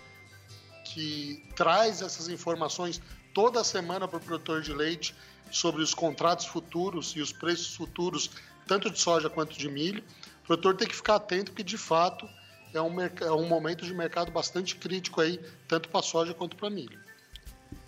que 0.85 1.45
traz 1.57 2.01
essas 2.01 2.29
informações 2.29 3.01
toda 3.35 3.65
semana 3.65 4.07
para 4.07 4.19
o 4.19 4.21
produtor 4.21 4.63
de 4.63 4.73
leite 4.73 5.15
sobre 5.51 5.83
os 5.83 5.93
contratos 5.93 6.47
futuros 6.47 7.15
e 7.17 7.21
os 7.21 7.33
preços 7.33 7.75
futuros, 7.75 8.31
tanto 8.67 8.91
de 8.91 8.99
soja 8.99 9.29
quanto 9.29 9.59
de 9.59 9.69
milho. 9.69 10.05
O 10.45 10.47
produtor 10.47 10.77
tem 10.77 10.87
que 10.87 10.95
ficar 10.95 11.17
atento, 11.17 11.51
porque 11.51 11.65
de 11.65 11.79
fato 11.79 12.29
é 12.73 12.81
um, 12.81 13.01
é 13.01 13.33
um 13.33 13.49
momento 13.49 13.85
de 13.85 13.93
mercado 13.93 14.31
bastante 14.31 14.77
crítico 14.77 15.21
aí, 15.21 15.41
tanto 15.67 15.89
para 15.89 16.03
soja 16.03 16.33
quanto 16.33 16.57
para 16.57 16.71
milho. 16.71 17.02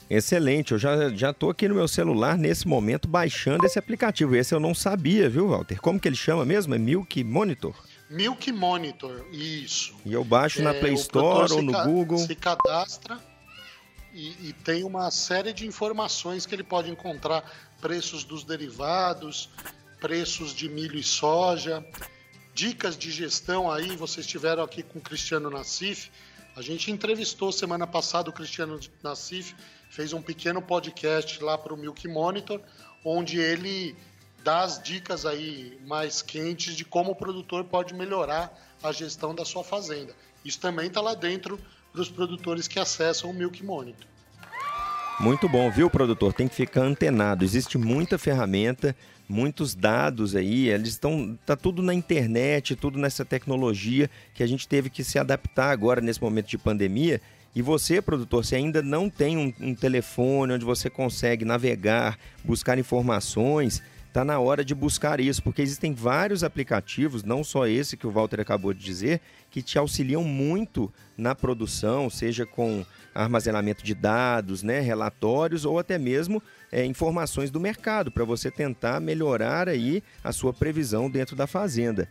Excelente, 0.09 0.73
eu 0.73 0.79
já 0.79 1.09
já 1.11 1.33
tô 1.33 1.51
aqui 1.51 1.67
no 1.67 1.75
meu 1.75 1.89
celular 1.89 2.37
nesse 2.37 2.69
momento 2.69 3.09
baixando 3.09 3.65
esse 3.65 3.79
aplicativo. 3.79 4.37
Esse 4.37 4.55
eu 4.55 4.61
não 4.61 4.75
sabia, 4.75 5.29
viu, 5.29 5.49
Walter? 5.49 5.81
Como 5.81 5.99
que 5.99 6.07
ele 6.07 6.17
chama 6.17 6.45
mesmo? 6.45 6.75
É 6.75 6.79
Milk 6.79 7.25
Monitor? 7.25 7.75
Milk 8.11 8.53
Monitor, 8.53 9.27
isso. 9.33 9.95
E 10.05 10.13
eu 10.13 10.23
baixo 10.25 10.61
é, 10.61 10.65
na 10.65 10.75
Play 10.75 10.95
Store 10.95 11.53
ou 11.53 11.63
no 11.63 11.73
Google. 11.85 12.19
Se 12.19 12.35
cadastra 12.35 13.19
e, 14.13 14.49
e, 14.49 14.53
tem 14.53 14.85
uma 14.85 15.11
série 15.11 15.53
de 15.53 15.67
informações 15.67 16.47
que 16.47 16.55
ele 16.55 16.63
pode 16.63 16.91
encontrar: 16.91 17.51
preços 17.81 18.23
dos 18.23 18.45
derivados, 18.45 19.49
preços 20.01 20.55
de 20.55 20.69
milho 20.69 20.97
e 20.97 21.03
soja, 21.03 21.85
dicas 22.55 22.97
de 22.97 23.11
gestão 23.11 23.71
aí. 23.71 23.97
Vocês 23.97 24.25
estiveram 24.27 24.63
aqui 24.63 24.83
com 24.83 25.01
o 25.01 25.03
Cristiano 25.03 25.51
Nassif. 25.51 26.11
A 26.55 26.63
gente 26.63 26.93
entrevistou 26.93 27.51
semana 27.51 27.87
passada 27.87 28.31
o 28.31 28.33
Cristiano 28.33 28.79
Nassif 29.03 29.57
fez 29.95 30.13
um 30.13 30.21
pequeno 30.21 30.61
podcast 30.61 31.41
lá 31.43 31.57
para 31.57 31.73
o 31.73 31.77
Milk 31.77 32.09
Monitor, 32.09 32.61
onde 33.05 33.39
ele 33.39 33.95
dá 34.43 34.63
as 34.63 34.83
dicas 34.83 35.25
aí 35.25 35.79
mais 35.87 36.21
quentes 36.21 36.75
de 36.75 36.85
como 36.85 37.13
o 37.13 37.15
produtor 37.15 37.63
pode 37.63 37.95
melhorar 37.95 38.53
a 38.83 38.91
gestão 38.91 39.33
da 39.33 39.45
sua 39.45 39.63
fazenda. 39.63 40.13
Isso 40.45 40.59
também 40.59 40.89
está 40.89 41.01
lá 41.01 41.15
dentro 41.15 41.61
para 41.93 42.01
os 42.01 42.11
produtores 42.11 42.67
que 42.67 42.81
acessam 42.81 43.31
o 43.31 43.33
Milk 43.33 43.65
Monitor. 43.65 44.05
Muito 45.21 45.49
bom, 45.49 45.71
viu, 45.71 45.89
produtor? 45.89 46.33
Tem 46.33 46.49
que 46.49 46.57
ficar 46.57 46.83
antenado. 46.83 47.45
Existe 47.45 47.79
muita 47.79 48.19
ferramenta, 48.19 48.97
muitos 49.29 49.77
dados 49.77 50.35
aí, 50.35 50.71
eles 50.71 50.89
estão 50.89 51.39
tá 51.47 51.55
tudo 51.55 51.81
na 51.85 51.95
internet, 51.95 52.75
tudo 52.75 52.99
nessa 52.99 53.25
tecnologia 53.25 54.11
que 54.35 54.43
a 54.43 54.47
gente 54.47 54.67
teve 54.67 54.91
que 54.91 55.05
se 55.05 55.21
adaptar 55.21 55.71
agora 55.71 56.01
nesse 56.01 56.21
momento 56.21 56.49
de 56.49 56.59
pandemia 56.59 57.23
e 57.55 57.63
você, 57.63 58.03
produtor, 58.03 58.45
se 58.45 58.57
ainda 58.57 58.83
não 58.83 59.09
tem 59.09 59.37
um, 59.37 59.53
um 59.61 59.75
telefone 59.75 60.55
onde 60.55 60.65
você 60.65 60.91
consegue 60.91 61.45
navegar, 61.45 62.19
buscar 62.43 62.79
informações, 62.79 63.81
está 64.09 64.25
na 64.25 64.39
hora 64.39 64.65
de 64.65 64.75
buscar 64.75 65.21
isso, 65.21 65.43
porque 65.43 65.63
existem 65.63 65.93
vários 65.93 66.45
aplicativos, 66.45 67.23
não 67.23 67.45
só 67.45 67.67
esse 67.67 67.97
que 67.97 68.07
o 68.07 68.11
Walter 68.11 68.41
acabou 68.41 68.73
de 68.73 68.79
dizer, 68.79 69.21
que 69.51 69.63
te 69.63 69.79
auxiliam 69.79 70.23
muito 70.23 70.93
na 71.17 71.35
produção, 71.35 72.11
seja 72.11 72.45
com 72.45 72.85
armazenamento 73.15 73.85
de 73.85 73.95
dados, 73.95 74.63
né, 74.63 74.81
relatórios 74.81 75.65
ou 75.65 75.79
até 75.79 75.97
mesmo 75.99 76.43
é, 76.73 76.85
informações 76.85 77.51
do 77.51 77.61
mercado 77.61 78.11
para 78.11 78.25
você 78.25 78.51
tentar 78.51 79.01
melhorar 79.01 79.69
aí 79.69 80.03
a 80.23 80.33
sua 80.33 80.53
previsão 80.53 81.09
dentro 81.09 81.37
da 81.37 81.47
fazenda. 81.47 82.09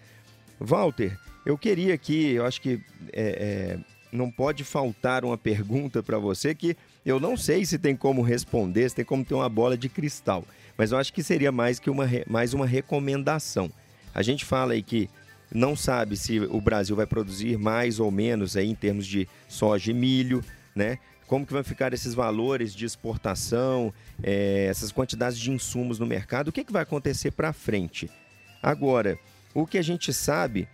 Walter, 0.59 1.17
eu 1.45 1.57
queria 1.57 1.93
aqui, 1.93 2.31
eu 2.31 2.45
acho 2.45 2.61
que 2.61 2.81
é, 3.11 3.77
é 3.79 3.92
não 4.13 4.29
pode 4.29 4.63
faltar 4.63 5.25
uma 5.25 5.37
pergunta 5.37 6.03
para 6.03 6.19
você 6.19 6.53
que 6.53 6.77
eu 7.05 7.19
não 7.19 7.35
sei 7.35 7.65
se 7.65 7.79
tem 7.79 7.95
como 7.95 8.21
responder, 8.21 8.87
se 8.87 8.95
tem 8.95 9.03
como 9.03 9.25
ter 9.25 9.33
uma 9.33 9.49
bola 9.49 9.75
de 9.75 9.89
cristal, 9.89 10.45
mas 10.77 10.91
eu 10.91 10.97
acho 10.97 11.11
que 11.11 11.23
seria 11.23 11.51
mais 11.51 11.79
que 11.79 11.89
uma, 11.89 12.07
mais 12.27 12.53
uma 12.53 12.65
recomendação. 12.65 13.69
A 14.13 14.21
gente 14.21 14.45
fala 14.45 14.73
aí 14.73 14.83
que 14.83 15.09
não 15.51 15.75
sabe 15.75 16.15
se 16.15 16.39
o 16.39 16.61
Brasil 16.61 16.95
vai 16.95 17.05
produzir 17.05 17.57
mais 17.57 17.99
ou 17.99 18.11
menos 18.11 18.55
aí 18.55 18.69
em 18.69 18.75
termos 18.75 19.05
de 19.05 19.27
soja 19.47 19.91
e 19.91 19.93
milho, 19.93 20.43
né? 20.75 20.99
Como 21.27 21.45
que 21.45 21.53
vão 21.53 21.63
ficar 21.63 21.93
esses 21.93 22.13
valores 22.13 22.75
de 22.75 22.85
exportação, 22.85 23.93
é, 24.21 24.67
essas 24.69 24.91
quantidades 24.91 25.37
de 25.37 25.51
insumos 25.51 25.97
no 25.97 26.05
mercado? 26.05 26.49
O 26.49 26.51
que, 26.51 26.63
que 26.63 26.71
vai 26.71 26.83
acontecer 26.83 27.31
para 27.31 27.53
frente? 27.53 28.09
Agora, 28.61 29.17
o 29.53 29.65
que 29.65 29.77
a 29.77 29.81
gente 29.81 30.13
sabe 30.13 30.67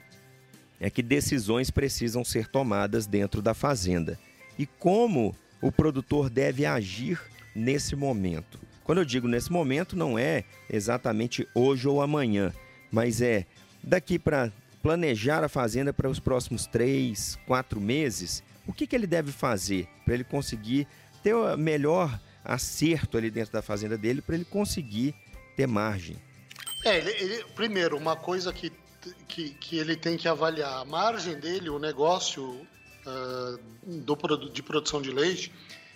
é 0.79 0.89
que 0.89 1.01
decisões 1.01 1.69
precisam 1.69 2.23
ser 2.23 2.47
tomadas 2.47 3.05
dentro 3.05 3.41
da 3.41 3.53
fazenda. 3.53 4.19
E 4.57 4.65
como 4.65 5.35
o 5.61 5.71
produtor 5.71 6.29
deve 6.29 6.65
agir 6.65 7.19
nesse 7.55 7.95
momento? 7.95 8.59
Quando 8.83 8.99
eu 8.99 9.05
digo 9.05 9.27
nesse 9.27 9.51
momento, 9.51 9.95
não 9.95 10.17
é 10.17 10.43
exatamente 10.69 11.47
hoje 11.53 11.87
ou 11.87 12.01
amanhã, 12.01 12.53
mas 12.91 13.21
é 13.21 13.45
daqui 13.83 14.17
para 14.17 14.51
planejar 14.81 15.43
a 15.43 15.49
fazenda 15.49 15.93
para 15.93 16.09
os 16.09 16.19
próximos 16.19 16.65
três, 16.65 17.37
quatro 17.45 17.79
meses, 17.79 18.41
o 18.65 18.73
que, 18.73 18.87
que 18.87 18.95
ele 18.95 19.07
deve 19.07 19.31
fazer 19.31 19.87
para 20.05 20.13
ele 20.13 20.23
conseguir 20.23 20.87
ter 21.21 21.33
o 21.33 21.57
melhor 21.57 22.19
acerto 22.43 23.17
ali 23.17 23.29
dentro 23.29 23.51
da 23.51 23.61
fazenda 23.61 23.97
dele, 23.97 24.21
para 24.21 24.35
ele 24.35 24.45
conseguir 24.45 25.13
ter 25.55 25.67
margem? 25.67 26.15
É, 26.85 26.97
ele, 26.97 27.11
ele, 27.11 27.43
primeiro, 27.55 27.97
uma 27.97 28.15
coisa 28.15 28.53
que, 28.53 28.71
que, 29.27 29.49
que, 29.51 29.77
ele 29.77 29.95
tem 29.95 30.17
que 30.17 30.27
avaliar, 30.27 30.81
a 30.81 30.85
margem 30.85 31.39
dele, 31.39 31.69
o 31.69 31.79
negócio 31.79 32.43
uh, 32.45 33.59
do, 33.85 34.49
de 34.49 34.63
produção 34.63 35.01
de 35.01 35.11
leite, 35.11 35.51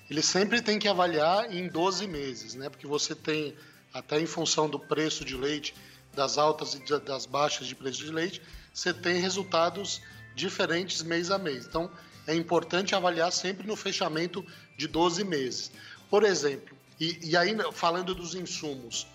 ele 0.09 0.21
sempre 0.21 0.61
tem 0.61 0.77
que 0.77 0.87
avaliar 0.87 1.53
em 1.53 1.67
12 1.67 2.07
meses, 2.07 2.55
né? 2.55 2.69
Porque 2.69 2.85
você 2.85 3.15
tem, 3.15 3.55
até 3.93 4.19
em 4.19 4.25
função 4.25 4.69
do 4.69 4.79
preço 4.79 5.25
de 5.25 5.35
leite, 5.35 5.73
das 6.13 6.37
altas 6.37 6.75
e 6.75 6.99
das 6.99 7.25
baixas 7.25 7.67
de 7.67 7.75
preço 7.75 8.03
de 8.03 8.11
leite, 8.11 8.41
você 8.73 8.93
tem 8.93 9.19
resultados 9.19 10.01
diferentes 10.35 11.01
mês 11.01 11.31
a 11.31 11.37
mês. 11.37 11.65
Então, 11.65 11.89
é 12.27 12.35
importante 12.35 12.95
avaliar 12.95 13.31
sempre 13.31 13.67
no 13.67 13.75
fechamento 13.75 14.45
de 14.77 14.87
12 14.87 15.23
meses. 15.23 15.71
Por 16.09 16.23
exemplo, 16.23 16.77
e, 16.99 17.31
e 17.31 17.37
aí 17.37 17.55
falando 17.71 18.13
dos 18.13 18.35
insumos, 18.35 19.07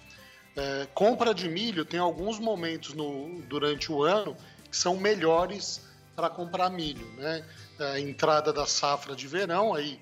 é, 0.58 0.88
compra 0.92 1.32
de 1.32 1.48
milho 1.48 1.84
tem 1.84 2.00
alguns 2.00 2.40
momentos 2.40 2.92
no, 2.92 3.40
durante 3.42 3.92
o 3.92 4.02
ano 4.02 4.36
que 4.68 4.76
são 4.76 4.96
melhores 4.96 5.80
para 6.16 6.28
comprar 6.28 6.68
milho, 6.68 7.06
né? 7.16 7.44
É, 7.78 8.00
entrada 8.00 8.52
da 8.52 8.66
safra 8.66 9.14
de 9.14 9.28
verão, 9.28 9.72
aí 9.72 10.00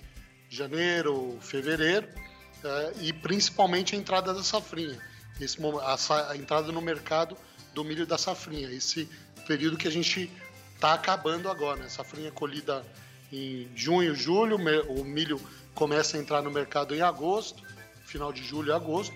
janeiro, 0.49 1.37
fevereiro, 1.42 2.09
é, 2.64 2.92
e 3.03 3.12
principalmente 3.12 3.95
a 3.95 3.99
entrada 3.99 4.33
da 4.33 4.42
safrinha, 4.42 4.99
esse, 5.38 5.59
a, 5.83 6.31
a 6.31 6.37
entrada 6.37 6.73
no 6.73 6.81
mercado 6.81 7.37
do 7.75 7.85
milho 7.85 8.07
da 8.07 8.16
safrinha, 8.16 8.71
esse 8.71 9.07
período 9.47 9.77
que 9.77 9.87
a 9.87 9.92
gente 9.92 10.31
está 10.75 10.95
acabando 10.95 11.51
agora, 11.51 11.81
né? 11.81 11.88
Safrinha 11.90 12.33
colhida 12.33 12.83
em 13.31 13.69
junho, 13.75 14.14
julho, 14.14 14.57
o 14.88 15.05
milho 15.05 15.38
começa 15.75 16.16
a 16.16 16.21
entrar 16.21 16.40
no 16.40 16.51
mercado 16.51 16.95
em 16.95 17.03
agosto, 17.03 17.62
final 18.07 18.33
de 18.33 18.42
julho 18.42 18.71
e 18.71 18.73
agosto, 18.73 19.14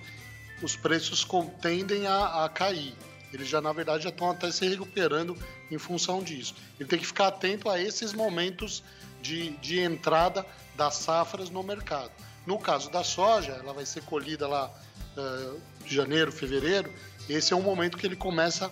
os 0.63 0.77
preços 0.77 1.27
tendem 1.61 2.07
a, 2.07 2.45
a 2.45 2.49
cair. 2.49 2.95
Eles 3.33 3.49
já, 3.49 3.61
na 3.61 3.73
verdade, 3.73 4.05
já 4.05 4.11
estão 4.11 4.31
até 4.31 4.51
se 4.51 4.67
recuperando 4.67 5.37
em 5.71 5.79
função 5.79 6.23
disso. 6.23 6.55
Ele 6.79 6.89
tem 6.89 6.99
que 6.99 7.07
ficar 7.07 7.29
atento 7.29 7.69
a 7.69 7.81
esses 7.81 8.13
momentos 8.13 8.83
de, 9.23 9.51
de 9.59 9.79
entrada 9.81 10.45
das 10.75 10.95
safras 10.97 11.49
no 11.49 11.63
mercado. 11.63 12.11
No 12.47 12.59
caso 12.59 12.91
da 12.91 13.05
soja, 13.05 13.53
ela 13.53 13.73
vai 13.73 13.87
ser 13.87 14.03
colhida 14.03 14.49
lá 14.49 14.71
uh, 15.17 15.61
janeiro, 15.87 16.33
fevereiro. 16.33 16.93
Esse 17.29 17.53
é 17.53 17.57
um 17.57 17.63
momento 17.63 17.97
que 17.97 18.07
ele 18.07 18.17
começa, 18.17 18.71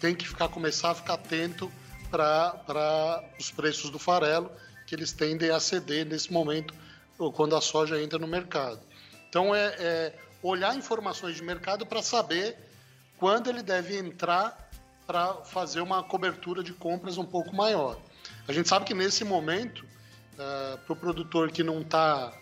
tem 0.00 0.14
que 0.14 0.26
ficar 0.26 0.48
começar 0.48 0.90
a 0.90 0.94
ficar 0.94 1.14
atento 1.14 1.70
para 2.10 3.22
os 3.38 3.50
preços 3.50 3.90
do 3.90 3.98
farelo, 3.98 4.50
que 4.86 4.94
eles 4.94 5.12
tendem 5.12 5.50
a 5.50 5.60
ceder 5.60 6.06
nesse 6.06 6.32
momento 6.32 6.74
quando 7.34 7.54
a 7.54 7.60
soja 7.60 8.00
entra 8.00 8.18
no 8.18 8.26
mercado. 8.26 8.80
Então 9.28 9.54
é, 9.54 9.74
é 9.78 10.14
olhar 10.48 10.76
informações 10.76 11.36
de 11.36 11.42
mercado 11.42 11.86
para 11.86 12.02
saber 12.02 12.56
quando 13.16 13.48
ele 13.48 13.62
deve 13.62 13.96
entrar 13.96 14.70
para 15.06 15.34
fazer 15.44 15.80
uma 15.80 16.02
cobertura 16.02 16.62
de 16.62 16.72
compras 16.72 17.18
um 17.18 17.24
pouco 17.24 17.54
maior. 17.54 17.98
A 18.46 18.52
gente 18.52 18.68
sabe 18.68 18.84
que 18.84 18.94
nesse 18.94 19.24
momento, 19.24 19.80
uh, 19.80 20.74
é, 20.74 20.76
para 20.76 20.92
o 20.92 20.96
produtor 20.96 21.50
que 21.50 21.62
não 21.62 21.80
está 21.80 22.32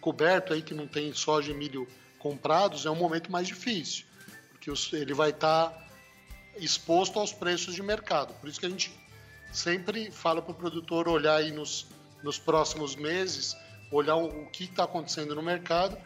coberto, 0.00 0.52
aí, 0.52 0.62
que 0.62 0.74
não 0.74 0.86
tem 0.86 1.12
soja 1.12 1.52
e 1.52 1.54
milho 1.54 1.86
comprados, 2.18 2.86
é 2.86 2.90
um 2.90 2.96
momento 2.96 3.30
mais 3.30 3.46
difícil, 3.46 4.06
porque 4.50 4.70
os, 4.70 4.92
ele 4.92 5.14
vai 5.14 5.30
estar 5.30 5.70
tá 5.70 5.84
exposto 6.56 7.18
aos 7.18 7.32
preços 7.32 7.74
de 7.74 7.82
mercado. 7.82 8.34
Por 8.34 8.48
isso 8.48 8.58
que 8.58 8.66
a 8.66 8.70
gente 8.70 8.92
sempre 9.52 10.10
fala 10.10 10.42
para 10.42 10.52
o 10.52 10.54
produtor 10.54 11.08
olhar 11.08 11.36
aí 11.36 11.52
nos, 11.52 11.86
nos 12.22 12.38
próximos 12.38 12.96
meses 12.96 13.56
olhar 13.92 14.16
o, 14.16 14.46
que 14.46 14.64
está 14.64 14.84
acontecendo 14.84 15.34
no 15.34 15.42
mercado, 15.42 15.96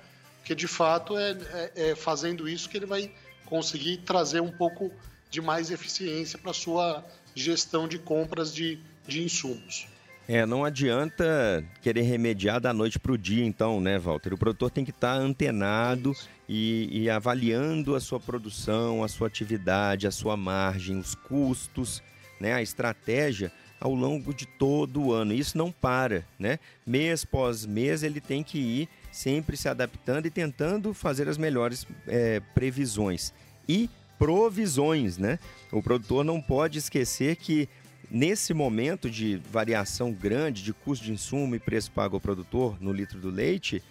que 0.46 0.54
de 0.54 0.68
fato 0.68 1.18
é, 1.18 1.32
é, 1.32 1.72
é, 1.90 1.94
fazendo 1.96 2.48
isso 2.48 2.70
que 2.70 2.76
ele 2.76 2.86
vai 2.86 3.10
conseguir 3.44 3.96
trazer 3.98 4.40
um 4.40 4.52
pouco 4.52 4.92
de 5.28 5.40
mais 5.40 5.72
eficiência 5.72 6.38
para 6.38 6.52
sua 6.52 7.04
gestão 7.34 7.88
de 7.88 7.98
compras 7.98 8.54
de, 8.54 8.78
de 9.08 9.24
insumos. 9.24 9.88
É, 10.28 10.46
não 10.46 10.64
adianta 10.64 11.64
querer 11.82 12.02
remediar 12.02 12.60
da 12.60 12.72
noite 12.72 12.96
para 12.96 13.10
o 13.10 13.18
dia, 13.18 13.44
então, 13.44 13.80
né, 13.80 13.98
Walter? 13.98 14.32
O 14.34 14.38
produtor 14.38 14.70
tem 14.70 14.84
que 14.84 14.92
estar 14.92 15.16
tá 15.16 15.20
antenado 15.20 16.12
e, 16.48 16.88
e, 16.92 17.10
avaliando 17.10 17.96
a 17.96 18.00
sua 18.00 18.20
produção, 18.20 19.02
a 19.02 19.08
sua 19.08 19.26
atividade, 19.26 20.06
a 20.06 20.12
sua 20.12 20.36
margem, 20.36 20.96
os 20.96 21.16
custos, 21.16 22.00
né, 22.40 22.52
a 22.52 22.62
estratégia 22.62 23.50
ao 23.80 23.94
longo 23.94 24.32
de 24.32 24.46
todo 24.46 25.02
o 25.02 25.12
ano. 25.12 25.32
Isso 25.32 25.58
não 25.58 25.72
para, 25.72 26.24
né? 26.38 26.58
Mês 26.86 27.24
pós 27.24 27.66
mês 27.66 28.02
ele 28.02 28.20
tem 28.20 28.42
que 28.44 28.58
ir 28.58 28.88
sempre 29.16 29.56
se 29.56 29.66
adaptando 29.66 30.26
e 30.26 30.30
tentando 30.30 30.92
fazer 30.92 31.26
as 31.26 31.38
melhores 31.38 31.86
é, 32.06 32.38
previsões 32.54 33.32
e 33.66 33.88
provisões, 34.18 35.16
né? 35.16 35.38
O 35.72 35.82
produtor 35.82 36.22
não 36.22 36.40
pode 36.40 36.78
esquecer 36.78 37.36
que 37.36 37.66
nesse 38.10 38.52
momento 38.52 39.08
de 39.10 39.40
variação 39.50 40.12
grande 40.12 40.62
de 40.62 40.72
custo 40.74 41.06
de 41.06 41.12
insumo 41.12 41.56
e 41.56 41.58
preço 41.58 41.90
pago 41.92 42.16
ao 42.16 42.20
produtor 42.20 42.76
no 42.78 42.92
litro 42.92 43.18
do 43.18 43.30
leite, 43.30 43.82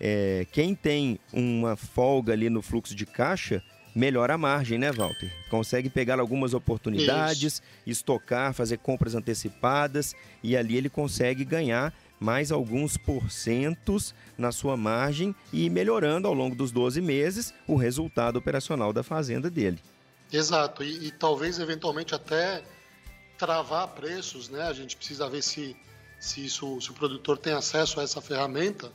é, 0.00 0.46
quem 0.50 0.74
tem 0.74 1.18
uma 1.32 1.76
folga 1.76 2.32
ali 2.32 2.50
no 2.50 2.60
fluxo 2.60 2.92
de 2.92 3.06
caixa 3.06 3.62
melhora 3.94 4.34
a 4.34 4.38
margem, 4.38 4.78
né, 4.78 4.90
Walter? 4.90 5.30
Consegue 5.48 5.90
pegar 5.90 6.18
algumas 6.18 6.54
oportunidades, 6.54 7.54
Isso. 7.54 7.62
estocar, 7.86 8.52
fazer 8.52 8.78
compras 8.78 9.14
antecipadas 9.14 10.12
e 10.42 10.56
ali 10.56 10.76
ele 10.76 10.88
consegue 10.88 11.44
ganhar 11.44 11.94
mais 12.22 12.52
alguns 12.52 12.96
porcentos 12.96 14.14
na 14.38 14.52
sua 14.52 14.76
margem 14.76 15.34
e 15.52 15.68
melhorando 15.68 16.28
ao 16.28 16.32
longo 16.32 16.54
dos 16.54 16.70
12 16.70 17.00
meses 17.00 17.52
o 17.66 17.76
resultado 17.76 18.38
operacional 18.38 18.92
da 18.92 19.02
fazenda 19.02 19.50
dele. 19.50 19.78
Exato, 20.32 20.82
e, 20.82 21.08
e 21.08 21.10
talvez 21.10 21.58
eventualmente 21.58 22.14
até 22.14 22.62
travar 23.36 23.88
preços, 23.88 24.48
né? 24.48 24.62
A 24.62 24.72
gente 24.72 24.96
precisa 24.96 25.28
ver 25.28 25.42
se, 25.42 25.76
se, 26.18 26.44
isso, 26.44 26.80
se 26.80 26.90
o 26.90 26.94
produtor 26.94 27.36
tem 27.36 27.52
acesso 27.52 28.00
a 28.00 28.04
essa 28.04 28.20
ferramenta, 28.20 28.90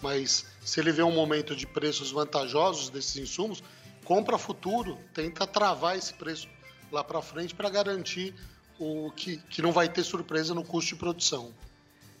mas 0.00 0.46
se 0.64 0.80
ele 0.80 0.92
vê 0.92 1.02
um 1.02 1.12
momento 1.12 1.56
de 1.56 1.66
preços 1.66 2.12
vantajosos 2.12 2.88
desses 2.90 3.16
insumos, 3.16 3.62
compra 4.04 4.38
futuro, 4.38 4.96
tenta 5.12 5.46
travar 5.46 5.98
esse 5.98 6.14
preço 6.14 6.48
lá 6.90 7.02
para 7.04 7.20
frente 7.20 7.54
para 7.54 7.68
garantir 7.68 8.34
o 8.78 9.10
que, 9.10 9.36
que 9.36 9.60
não 9.60 9.72
vai 9.72 9.88
ter 9.88 10.04
surpresa 10.04 10.54
no 10.54 10.64
custo 10.64 10.94
de 10.94 10.96
produção. 10.96 11.52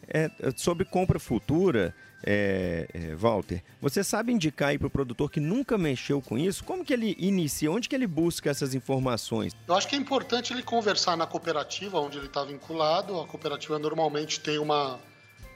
É, 0.08 0.30
sobre 0.56 0.84
compra 0.84 1.18
futura, 1.18 1.94
é, 2.24 2.88
é, 2.94 3.14
Walter, 3.14 3.62
você 3.80 4.02
sabe 4.02 4.32
indicar 4.32 4.70
aí 4.70 4.78
para 4.78 4.86
o 4.86 4.90
produtor 4.90 5.30
que 5.30 5.38
nunca 5.38 5.76
mexeu 5.76 6.20
com 6.22 6.38
isso? 6.38 6.64
Como 6.64 6.84
que 6.84 6.92
ele 6.92 7.14
inicia? 7.18 7.70
Onde 7.70 7.88
que 7.88 7.94
ele 7.94 8.06
busca 8.06 8.50
essas 8.50 8.74
informações? 8.74 9.54
Eu 9.66 9.74
acho 9.74 9.86
que 9.86 9.94
é 9.94 9.98
importante 9.98 10.52
ele 10.52 10.62
conversar 10.62 11.16
na 11.16 11.26
cooperativa 11.26 12.00
onde 12.00 12.18
ele 12.18 12.26
está 12.26 12.44
vinculado. 12.44 13.20
A 13.20 13.26
cooperativa 13.26 13.78
normalmente 13.78 14.40
tem 14.40 14.58
uma, 14.58 14.98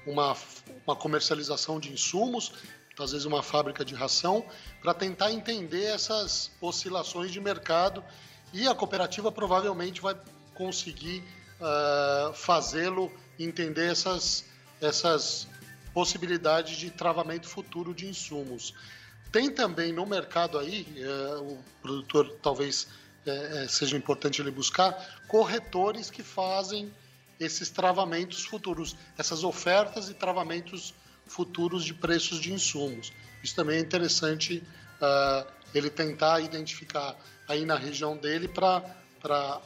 uma, 0.07 0.37
uma 0.87 0.95
comercialização 0.95 1.81
de 1.81 1.91
insumos 1.93 2.53
às 3.01 3.13
vezes 3.13 3.27
uma 3.27 3.43
fábrica 3.43 3.85
de 3.85 3.95
ração, 3.95 4.45
para 4.81 4.93
tentar 4.93 5.33
entender 5.33 5.85
essas 5.85 6.51
oscilações 6.61 7.31
de 7.31 7.41
mercado 7.41 8.05
e 8.53 8.69
a 8.69 8.75
cooperativa 8.75 9.33
provavelmente 9.33 10.01
vai 10.01 10.15
conseguir 10.55 11.25
uh, 11.61 12.33
fazê-lo 12.35 13.11
entender 13.45 13.91
essas, 13.91 14.45
essas 14.81 15.47
possibilidades 15.93 16.77
de 16.77 16.91
travamento 16.91 17.49
futuro 17.49 17.95
de 17.95 18.07
insumos. 18.07 18.75
Tem 19.31 19.51
também 19.51 19.93
no 19.93 20.05
mercado 20.05 20.59
aí, 20.59 20.87
uh, 20.99 21.53
o 21.53 21.65
produtor 21.81 22.37
talvez 22.43 22.89
uh, 23.27 23.69
seja 23.69 23.97
importante 23.97 24.43
ele 24.43 24.51
buscar, 24.51 24.93
corretores 25.27 26.11
que 26.11 26.23
fazem 26.23 26.93
esses 27.41 27.71
travamentos 27.71 28.45
futuros, 28.45 28.95
essas 29.17 29.43
ofertas 29.43 30.09
e 30.09 30.15
travamentos 30.15 30.95
futuros 31.27 31.85
de 31.85 31.95
preços 31.95 32.41
de 32.41 32.53
insumos. 32.53 33.13
Isso 33.43 33.55
também 33.55 33.79
é 33.79 33.81
interessante 33.81 34.63
uh, 35.01 35.51
ele 35.75 35.89
tentar 35.89 36.41
identificar 36.41 37.17
aí 37.49 37.65
na 37.65 37.77
região 37.77 38.17
dele 38.17 38.49
para 38.49 38.83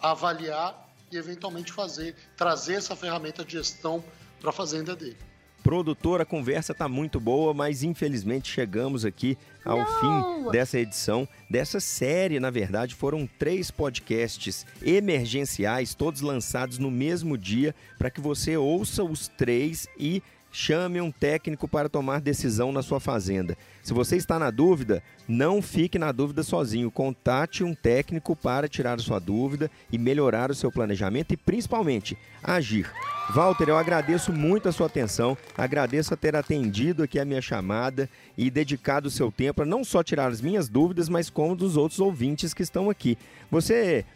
avaliar 0.01 0.86
e 1.11 1.17
eventualmente 1.17 1.73
fazer, 1.73 2.15
trazer 2.37 2.75
essa 2.75 2.97
ferramenta 2.97 3.45
de 3.45 3.53
gestão 3.53 4.03
para 4.41 4.51
a 4.51 4.53
fazenda 4.53 4.95
dele. 4.95 5.17
Produtor, 5.63 6.21
a 6.21 6.25
conversa 6.25 6.71
está 6.71 6.89
muito 6.89 7.19
boa, 7.19 7.53
mas 7.53 7.83
infelizmente 7.83 8.49
chegamos 8.53 9.05
aqui 9.05 9.37
ao 9.65 9.79
Não. 9.79 10.45
fim 10.45 10.51
dessa 10.53 10.79
edição, 10.79 11.29
dessa 11.51 11.81
série. 11.81 12.39
Na 12.39 12.51
verdade, 12.51 12.95
foram 12.95 13.27
três 13.27 13.69
podcasts 13.69 14.65
emergenciais, 14.81 15.93
todos 15.93 16.21
lançados 16.21 16.79
no 16.79 16.89
mesmo 16.89 17.37
dia, 17.37 17.75
para 17.99 18.11
que 18.11 18.21
você 18.21 18.57
ouça 18.57 19.03
os 19.03 19.27
três 19.27 19.89
e 19.99 20.23
chame 20.57 21.03
um 21.03 21.13
técnico 21.13 21.69
para 21.69 21.87
tomar 21.87 22.19
decisão 22.19 22.73
na 22.73 22.81
sua 22.81 22.99
fazenda. 22.99 23.59
Se 23.83 23.93
você 23.93 24.17
está 24.17 24.39
na 24.39 24.51
dúvida, 24.51 25.03
não 25.29 25.61
fique 25.61 25.99
na 25.99 26.11
dúvida 26.11 26.43
sozinho. 26.43 26.91
Contate 26.91 27.63
um 27.63 27.75
técnico 27.75 28.35
para 28.35 28.67
tirar 28.67 28.99
sua 28.99 29.19
dúvida 29.19 29.71
e 29.93 29.99
melhorar 29.99 30.51
o 30.51 30.55
seu 30.55 30.73
planejamento 30.73 31.35
e 31.35 31.37
principalmente 31.37 32.17
agir. 32.43 32.91
Walter, 33.35 33.69
eu 33.69 33.77
agradeço 33.77 34.33
muito 34.33 34.67
a 34.67 34.73
sua 34.73 34.87
atenção, 34.87 35.37
agradeço 35.59 36.15
a 36.15 36.17
ter 36.17 36.35
atendido 36.35 37.03
aqui 37.03 37.19
a 37.19 37.25
minha 37.27 37.43
chamada 37.43 38.09
e 38.37 38.51
dedicado 38.51 39.09
o 39.09 39.11
seu 39.11 39.31
tempo 39.31 39.61
a 39.61 39.67
não 39.67 39.85
só 39.85 40.03
tirar 40.03 40.33
as 40.33 40.41
minhas 40.41 40.71
dúvidas, 40.71 41.11
mas 41.11 41.29
como 41.29 41.55
dos 41.55 41.77
outros 41.77 42.01
ouvintes 42.01 42.55
que 42.55 42.63
estão 42.63 42.89
aqui. 42.89 43.19
Você 43.51 44.07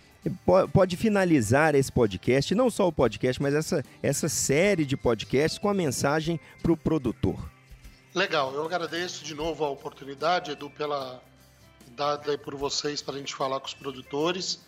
pode 0.72 0.96
finalizar 0.96 1.74
esse 1.74 1.90
podcast, 1.90 2.54
não 2.54 2.70
só 2.70 2.86
o 2.86 2.92
podcast, 2.92 3.40
mas 3.40 3.54
essa, 3.54 3.84
essa 4.02 4.28
série 4.28 4.84
de 4.84 4.96
podcasts 4.96 5.58
com 5.58 5.68
a 5.68 5.74
mensagem 5.74 6.38
para 6.62 6.72
o 6.72 6.76
produtor. 6.76 7.50
Legal, 8.14 8.52
eu 8.54 8.64
agradeço 8.64 9.24
de 9.24 9.34
novo 9.34 9.64
a 9.64 9.70
oportunidade, 9.70 10.50
Edu, 10.50 10.68
pela 10.70 11.22
dada 11.90 12.36
por 12.38 12.54
vocês 12.56 13.00
para 13.00 13.14
a 13.14 13.18
gente 13.18 13.34
falar 13.34 13.60
com 13.60 13.66
os 13.66 13.74
produtores. 13.74 14.60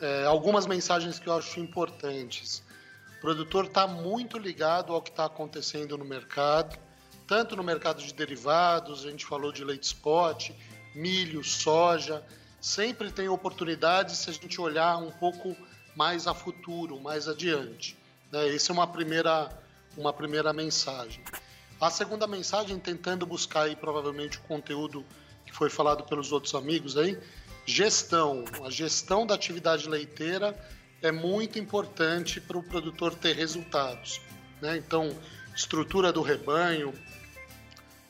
É, 0.00 0.24
algumas 0.24 0.66
mensagens 0.66 1.18
que 1.18 1.26
eu 1.26 1.34
acho 1.34 1.58
importantes. 1.60 2.62
O 3.18 3.20
produtor 3.20 3.66
está 3.66 3.86
muito 3.86 4.38
ligado 4.38 4.92
ao 4.92 5.02
que 5.02 5.10
está 5.10 5.26
acontecendo 5.26 5.96
no 5.96 6.04
mercado, 6.04 6.78
tanto 7.26 7.54
no 7.54 7.62
mercado 7.62 8.02
de 8.02 8.12
derivados, 8.12 9.04
a 9.04 9.10
gente 9.10 9.24
falou 9.26 9.52
de 9.52 9.64
leite 9.64 9.84
spot, 9.84 10.50
milho, 10.94 11.44
soja, 11.44 12.24
sempre 12.60 13.10
tem 13.10 13.28
oportunidades 13.28 14.18
se 14.18 14.30
a 14.30 14.32
gente 14.32 14.60
olhar 14.60 14.96
um 14.98 15.10
pouco 15.10 15.56
mais 15.96 16.26
a 16.26 16.34
futuro, 16.34 17.00
mais 17.00 17.26
adiante. 17.28 17.96
Né? 18.30 18.54
Essa 18.54 18.72
é 18.72 18.74
uma 18.74 18.86
primeira, 18.86 19.50
uma 19.96 20.12
primeira 20.12 20.52
mensagem. 20.52 21.22
A 21.80 21.90
segunda 21.90 22.26
mensagem, 22.26 22.78
tentando 22.78 23.24
buscar 23.24 23.62
aí 23.62 23.74
provavelmente 23.74 24.38
o 24.38 24.42
conteúdo 24.42 25.04
que 25.46 25.52
foi 25.52 25.70
falado 25.70 26.04
pelos 26.04 26.30
outros 26.30 26.54
amigos 26.54 26.96
aí, 26.96 27.18
gestão. 27.64 28.44
A 28.64 28.70
gestão 28.70 29.26
da 29.26 29.34
atividade 29.34 29.88
leiteira 29.88 30.54
é 31.02 31.10
muito 31.10 31.58
importante 31.58 32.40
para 32.40 32.58
o 32.58 32.62
produtor 32.62 33.14
ter 33.14 33.34
resultados. 33.34 34.20
Né? 34.60 34.76
Então, 34.76 35.16
estrutura 35.56 36.12
do 36.12 36.20
rebanho, 36.20 36.92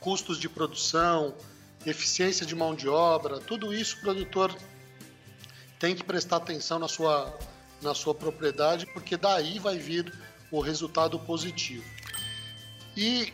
custos 0.00 0.38
de 0.38 0.48
produção, 0.48 1.34
eficiência 1.86 2.44
de 2.44 2.54
mão 2.54 2.74
de 2.74 2.88
obra, 2.88 3.40
tudo 3.40 3.72
isso 3.72 3.96
o 3.96 4.00
produtor 4.00 4.54
tem 5.78 5.94
que 5.94 6.04
prestar 6.04 6.36
atenção 6.36 6.78
na 6.78 6.88
sua, 6.88 7.36
na 7.80 7.94
sua 7.94 8.14
propriedade, 8.14 8.86
porque 8.86 9.16
daí 9.16 9.58
vai 9.58 9.78
vir 9.78 10.12
o 10.50 10.60
resultado 10.60 11.18
positivo. 11.18 11.84
E 12.96 13.32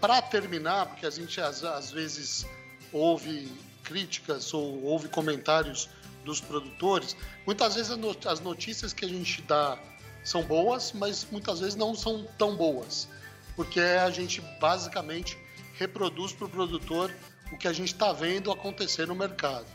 para 0.00 0.20
terminar, 0.20 0.86
porque 0.86 1.06
a 1.06 1.10
gente 1.10 1.40
às, 1.40 1.62
às 1.62 1.90
vezes 1.92 2.44
ouve 2.92 3.50
críticas 3.84 4.52
ou 4.52 4.82
ouve 4.82 5.08
comentários 5.08 5.88
dos 6.24 6.40
produtores, 6.40 7.16
muitas 7.46 7.74
vezes 7.74 7.96
as 8.26 8.40
notícias 8.40 8.92
que 8.92 9.04
a 9.04 9.08
gente 9.08 9.42
dá 9.42 9.78
são 10.24 10.42
boas, 10.42 10.92
mas 10.92 11.26
muitas 11.30 11.60
vezes 11.60 11.74
não 11.76 11.94
são 11.94 12.24
tão 12.38 12.56
boas, 12.56 13.08
porque 13.54 13.80
a 13.80 14.10
gente 14.10 14.40
basicamente 14.60 15.36
reproduz 15.82 16.32
para 16.32 16.46
o 16.46 16.48
produtor 16.48 17.12
o 17.52 17.58
que 17.58 17.68
a 17.68 17.72
gente 17.72 17.92
está 17.92 18.12
vendo 18.12 18.50
acontecer 18.50 19.06
no 19.06 19.14
mercado. 19.14 19.66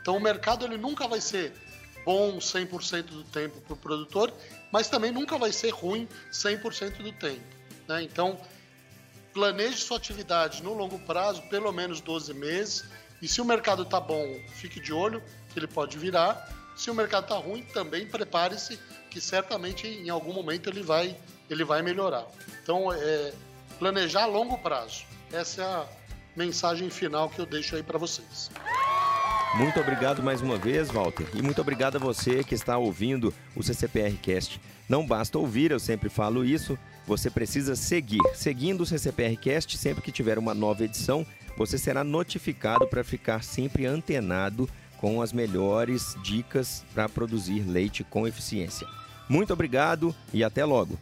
Então 0.00 0.16
o 0.16 0.20
mercado 0.20 0.64
ele 0.64 0.76
nunca 0.76 1.08
vai 1.08 1.20
ser 1.20 1.52
bom 2.04 2.38
100% 2.38 3.02
do 3.06 3.24
tempo 3.24 3.60
para 3.60 3.74
o 3.74 3.76
produtor, 3.76 4.32
mas 4.72 4.88
também 4.88 5.10
nunca 5.10 5.36
vai 5.36 5.52
ser 5.52 5.70
ruim 5.70 6.08
100% 6.32 7.02
do 7.02 7.12
tempo. 7.12 7.44
Né? 7.88 8.02
Então 8.04 8.38
planeje 9.34 9.78
sua 9.78 9.96
atividade 9.96 10.62
no 10.62 10.72
longo 10.72 10.98
prazo, 11.00 11.42
pelo 11.50 11.70
menos 11.72 12.00
12 12.00 12.32
meses, 12.32 12.84
e 13.20 13.28
se 13.28 13.40
o 13.40 13.44
mercado 13.44 13.82
está 13.82 14.00
bom, 14.00 14.40
fique 14.54 14.78
de 14.80 14.92
olho, 14.92 15.22
que 15.52 15.58
ele 15.58 15.66
pode 15.66 15.98
virar. 15.98 16.48
Se 16.76 16.90
o 16.90 16.94
mercado 16.94 17.24
está 17.24 17.36
ruim, 17.36 17.62
também 17.62 18.06
prepare-se, 18.06 18.78
que 19.10 19.20
certamente 19.20 19.86
em 19.86 20.10
algum 20.10 20.32
momento 20.32 20.68
ele 20.68 20.82
vai, 20.82 21.16
ele 21.50 21.64
vai 21.64 21.82
melhorar. 21.82 22.26
Então, 22.62 22.92
é, 22.92 23.32
planejar 23.78 24.24
a 24.24 24.26
longo 24.26 24.58
prazo. 24.58 25.04
Essa 25.32 25.62
é 25.62 25.64
a 25.64 25.86
mensagem 26.36 26.90
final 26.90 27.28
que 27.28 27.40
eu 27.40 27.46
deixo 27.46 27.76
aí 27.76 27.82
para 27.82 27.98
vocês. 27.98 28.50
Muito 29.56 29.80
obrigado 29.80 30.22
mais 30.22 30.42
uma 30.42 30.58
vez, 30.58 30.90
Walter, 30.90 31.26
e 31.34 31.40
muito 31.40 31.60
obrigado 31.60 31.96
a 31.96 31.98
você 31.98 32.44
que 32.44 32.54
está 32.54 32.76
ouvindo 32.76 33.32
o 33.54 33.62
CCPR 33.62 34.14
Cast. 34.18 34.60
Não 34.88 35.06
basta 35.06 35.38
ouvir, 35.38 35.70
eu 35.70 35.80
sempre 35.80 36.08
falo 36.08 36.44
isso, 36.44 36.78
você 37.06 37.30
precisa 37.30 37.74
seguir. 37.74 38.20
Seguindo 38.34 38.82
o 38.82 38.86
CCPR 38.86 39.36
Cast, 39.36 39.78
sempre 39.78 40.02
que 40.02 40.12
tiver 40.12 40.38
uma 40.38 40.52
nova 40.52 40.84
edição, 40.84 41.26
você 41.56 41.78
será 41.78 42.04
notificado 42.04 42.86
para 42.86 43.02
ficar 43.02 43.42
sempre 43.42 43.86
antenado 43.86 44.68
com 44.98 45.22
as 45.22 45.32
melhores 45.32 46.16
dicas 46.22 46.84
para 46.92 47.08
produzir 47.08 47.60
leite 47.60 48.04
com 48.04 48.28
eficiência. 48.28 48.86
Muito 49.28 49.52
obrigado 49.52 50.14
e 50.32 50.44
até 50.44 50.64
logo. 50.64 50.98